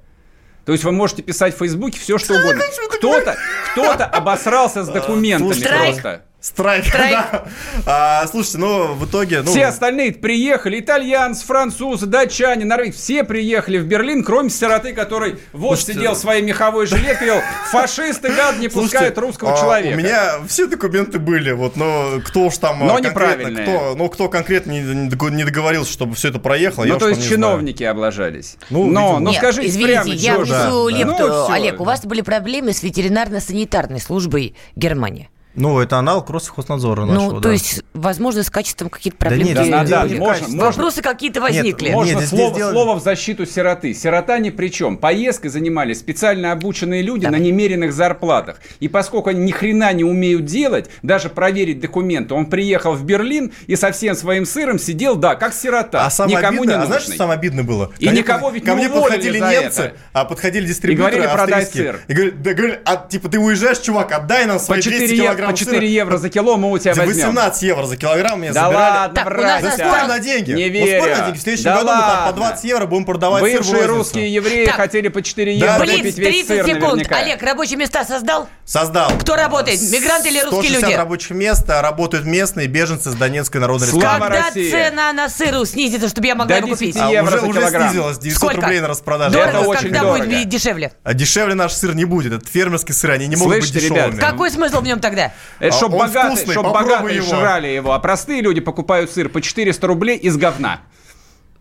То 0.65 0.73
есть 0.73 0.85
вы 0.85 0.93
можете 0.93 1.23
писать 1.23 1.55
в 1.55 1.59
Фейсбуке 1.59 1.99
все, 1.99 2.19
что 2.19 2.35
угодно. 2.35 2.63
Кто-то, 2.91 3.37
кто-то 3.73 4.05
обосрался 4.05 4.85
с 4.85 4.89
документами 4.89 5.55
Страйк. 5.55 5.95
просто. 5.95 6.23
Страйк, 6.43 6.85
Страйк. 6.89 7.13
да. 7.33 7.45
А, 7.87 8.27
слушайте, 8.27 8.59
ну, 8.59 8.95
в 8.95 9.07
итоге... 9.07 9.43
Ну, 9.43 9.51
Все 9.53 9.67
остальные 9.67 10.13
приехали, 10.15 10.81
итальянцы, 10.81 11.47
французы, 11.47 12.07
датчане, 12.07 12.65
норвегцы, 12.65 12.99
все 12.99 13.23
приехали 13.25 13.79
в 13.79 13.87
Берлин, 13.87 14.25
кроме 14.25 14.51
сироты, 14.51 14.93
который 14.93 15.37
вот 15.53 15.77
Слушайте, 15.79 15.93
сидел 15.95 16.15
в 16.15 16.19
своей 16.19 16.43
меховой 16.43 16.87
жилетке, 16.87 17.27
говорил, 17.27 17.43
фашисты, 17.71 18.29
гад, 18.35 18.59
не 18.59 18.69
Слушайте, 18.69 18.81
пускают 18.97 19.19
русского 19.19 19.55
а, 19.55 19.57
человека. 19.61 19.95
У 19.95 19.99
меня 19.99 20.33
все 20.49 20.67
документы 20.67 21.21
были, 21.21 21.53
вот, 21.53 21.77
но 21.77 22.21
кто 22.27 22.47
уж 22.47 22.59
там 22.59 22.81
Но 22.81 22.87
а, 22.97 23.01
конкретно, 23.01 23.09
неправильные. 23.11 23.65
кто, 23.65 23.95
ну, 23.95 24.09
кто 24.09 24.29
конкретно 24.29 24.73
не, 24.73 24.81
не 24.81 25.09
дог- 25.11 25.31
не 25.31 25.45
договорился, 25.45 25.93
чтобы 25.93 26.17
все 26.17 26.31
это 26.31 26.41
проехало, 26.41 26.85
я 26.85 26.95
Ну, 26.95 26.99
то 26.99 27.09
есть 27.09 27.21
не 27.21 27.27
знаю. 27.29 27.37
чиновники 27.41 27.85
облажались. 27.85 28.57
Ну, 28.69 28.87
но, 28.87 29.01
видимо. 29.01 29.21
ну 29.21 29.31
Нет, 29.31 29.39
скажите 29.39 29.69
извините, 29.69 29.93
прямо, 30.03 30.09
я 30.15 30.39
внесу 30.39 30.91
Да. 30.91 30.97
лепту. 30.99 31.27
Ну, 31.29 31.45
всё. 31.45 31.53
Олег, 31.53 31.81
у 31.81 31.85
вас 31.85 32.05
были 32.05 32.21
проблемы 32.23 32.73
с 32.73 32.83
ветеринарно-санитарной 32.83 34.01
службой 34.01 34.57
Германии. 34.75 35.29
Ну, 35.55 35.81
это 35.81 35.99
аналог 35.99 36.31
Россельхознадзора 36.31 37.05
нашего, 37.05 37.31
ну, 37.33 37.37
да. 37.37 37.41
то 37.43 37.51
есть, 37.51 37.83
возможно, 37.93 38.43
с 38.43 38.51
качеством 38.51 38.89
какие-то 38.89 39.19
Да 39.21 39.27
проблемы. 39.27 39.49
нет, 39.51 39.57
Да, 39.57 39.65
здесь 39.65 39.91
да, 39.91 40.07
да, 40.07 40.15
можно- 40.19 40.63
Вопросы 40.65 41.03
какие-то 41.03 41.41
возникли. 41.43 41.87
Нет, 41.87 41.95
Можно 41.95 42.17
здесь 42.21 42.29
слово, 42.31 42.57
дело- 42.57 42.71
слово 42.73 42.95
в 42.99 43.03
защиту 43.03 43.45
сироты. 43.45 43.93
Сирота 43.95 44.39
ни 44.39 44.51
при 44.51 44.69
чем. 44.69 44.97
Поездкой 44.97 45.51
занимались 45.51 45.99
специально 45.99 46.53
обученные 46.53 47.03
люди 47.03 47.27
на 47.27 47.37
немеренных 47.37 47.93
зарплатах. 47.93 48.61
И 48.81 48.89
поскольку 48.89 49.29
они 49.31 49.41
ни 49.41 49.51
хрена 49.53 49.93
не 49.93 50.05
умеют 50.05 50.45
делать, 50.47 50.89
даже 51.03 51.29
проверить 51.29 51.81
документы, 51.81 52.35
он 52.35 52.47
приехал 52.47 52.95
в 52.95 53.05
Берлин 53.05 53.53
и 53.67 53.77
со 53.77 53.93
всем 53.93 54.15
своим 54.15 54.47
сыром 54.47 54.79
сидел, 54.79 55.17
да, 55.17 55.35
как 55.35 55.53
сирота. 55.53 56.07
А 56.07 56.11
самое 56.11 56.39
никому 56.39 56.59
обидное, 56.61 56.79
не 56.79 56.83
а 56.85 56.87
знаешь, 56.87 57.03
что 57.03 57.11
нужный. 57.11 57.19
самое 57.19 57.39
обидное 57.39 57.65
было? 57.65 57.91
И 57.99 58.07
Ко 58.07 58.11
мне 58.13 58.21
никого 58.21 58.51
ведь 58.51 58.65
Ко 58.65 58.71
не 58.71 58.77
мне 58.77 58.89
уволили 58.89 59.03
подходили 59.09 59.39
немцы, 59.39 59.83
это. 59.83 59.97
а 60.15 60.25
подходили 60.25 60.67
дистрибьюторы 60.67 61.17
говорили, 61.17 61.35
продай 61.37 61.67
сыр. 61.67 62.01
И 62.09 62.13
говорили, 62.15 62.35
да, 62.39 62.55
говорили, 62.55 62.81
а, 62.85 62.97
типа, 63.09 63.29
ты 63.29 63.39
уезжаешь, 63.39 63.79
чувак, 63.79 64.13
отдай 64.13 64.47
нам 64.47 64.59
свои 64.59 64.81
4, 64.81 64.99
200 65.09 65.15
евро, 65.23 65.42
килограмм 65.43 65.53
по 65.53 65.57
4 65.59 65.77
сыра. 65.79 65.87
евро 65.89 66.17
за 66.19 66.29
кило 66.29 66.57
мы 66.57 66.71
у 66.71 66.79
тебя 66.79 66.95
За 66.95 67.03
возьмем. 67.05 67.27
18 67.29 67.63
евро 67.63 67.87
за 67.87 67.97
килограмм 67.97 68.41
меня 68.41 68.53
Да 68.53 68.65
забирали. 68.67 68.91
ладно, 68.99 69.15
Так, 69.15 69.25
брать. 69.27 69.63
Да 69.63 69.71
спорим 69.73 70.09
на 70.09 70.19
деньги. 70.19 70.53
Не 70.53 70.65
Вот 70.81 70.89
спорим 70.89 71.05
верю. 71.05 71.17
на 71.17 71.25
деньги. 71.27 71.39
В 71.39 71.43
следующем 71.43 71.65
Да 71.65 71.75
году 71.77 71.87
мы 71.87 71.93
там 72.01 72.11
по 72.11 72.25
ладно. 72.27 72.33
20 72.37 72.65
евро 72.65 72.87
будем 72.87 73.05
продавать 73.05 73.43
сыр 73.45 73.63
в 73.63 73.69
Бывшие 73.71 73.87
русские 73.87 74.35
евреи 74.35 74.67
Так. 74.67 74.75
хотели 74.77 75.09
по 75.09 75.23
4 75.23 75.59
Да, 75.59 75.73
евро 75.75 75.85
Блиц, 75.85 75.97
купить 75.99 76.19
весь 76.19 76.47
30 76.47 76.47
сыр 76.47 76.67
секунд. 76.67 76.83
наверняка. 76.95 77.17
Олег, 77.17 77.43
рабочие 77.43 77.77
места 77.79 78.05
создал? 78.05 78.49
Создал. 78.65 79.11
Кто 79.21 79.37
работает? 79.37 79.81
Мигранты 79.83 80.29
или 80.29 80.41
русские 80.41 80.63
160 80.63 80.83
люди? 80.89 80.95
рабочих 80.97 81.31
мест, 81.31 81.69
а 81.69 81.83
работают 81.83 82.27
местные 82.27 82.67
беженцы 82.69 83.11
с 83.11 83.15
Донецкой 83.15 83.61
Народной 83.61 83.87
Республики. 83.89 84.11
Когда 84.13 84.29
России. 84.47 84.71
цена 84.71 85.13
на 85.13 85.29
сыру 85.29 85.65
снизится, 85.65 86.09
чтобы 86.09 86.27
я 86.27 86.35
могла 86.35 86.57
его 86.57 86.69
купить? 86.69 86.95
10 86.95 87.01
А 87.03 87.11
евро 87.11 87.29
уже, 87.29 87.41
за 87.41 87.47
уже 87.47 87.61
килограмм. 87.61 87.89
снизилось 87.91 88.19
900 88.19 88.39
Сколько? 88.39 88.61
рублей 88.63 88.81
на 88.81 88.89
распродаже. 88.89 89.33
Дорого, 89.33 89.59
Это 89.59 89.69
очень 89.69 89.83
когда 89.83 90.05
будет 90.05 90.49
дешевле? 90.49 90.93
А 91.03 91.15
дешевле 91.15 91.55
наш 91.55 91.73
сыр 91.73 91.95
не 91.95 92.05
будет. 92.05 92.33
Это 92.33 92.47
фермерский 92.49 92.95
сыр, 92.95 93.11
они 93.11 93.27
не 93.27 93.37
могут 93.37 93.61
быть 93.61 93.73
дешевыми. 93.73 94.19
Какой 94.19 94.51
смысл 94.51 94.81
в 94.81 94.85
нем 94.85 95.01
тогда? 95.01 95.32
Это 95.59 95.75
А 95.75 95.79
чтоб 95.79 95.93
он 95.95 95.99
богатые, 96.01 96.37
вкусный, 96.37 96.53
чтоб 96.55 96.73
богатые 96.73 97.17
его. 97.17 97.27
жрали 97.27 97.69
его, 97.69 97.93
а 97.93 97.99
простые 97.99 98.41
люди 98.43 98.61
покупают 98.61 99.11
сыр 99.11 99.29
по 99.29 99.41
400 99.41 99.87
рублей 99.87 100.17
из 100.19 100.37
говна. 100.37 100.81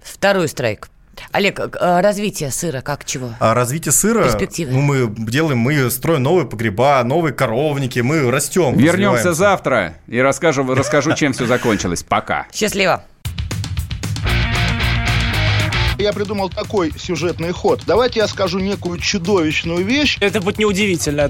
Второй 0.02 0.48
страйк. 0.48 0.90
Олег, 1.34 1.60
э, 1.60 2.02
развитие 2.02 2.50
сыра 2.52 2.82
как 2.82 3.06
чего? 3.06 3.34
А 3.40 3.54
развитие 3.54 3.92
сыра, 3.92 4.24
Перспективы. 4.24 4.72
ну, 4.72 4.82
мы 4.82 5.08
делаем, 5.30 5.60
мы 5.60 5.92
строим 5.92 6.24
новые 6.24 6.48
погреба, 6.48 7.04
новые 7.04 7.34
коровники, 7.34 8.00
мы 8.00 8.32
растем. 8.32 8.76
Вернемся 8.78 8.94
развиваемся. 9.30 9.34
завтра 9.34 9.94
и 10.08 10.20
расскажу, 10.22 10.64
расскажу, 10.74 11.14
чем 11.14 11.34
все 11.34 11.46
закончилось. 11.46 12.02
Пока. 12.04 12.48
Счастливо. 12.54 13.04
Я 16.00 16.14
придумал 16.14 16.50
такой 16.50 16.92
сюжетный 16.98 17.52
ход. 17.52 17.82
Давайте 17.86 18.22
я 18.22 18.28
скажу 18.28 18.58
некую 18.58 18.98
чудовищную 18.98 19.86
вещь. 19.86 20.18
Это 20.20 20.42
будет 20.42 20.58
неудивительно. 20.58 21.30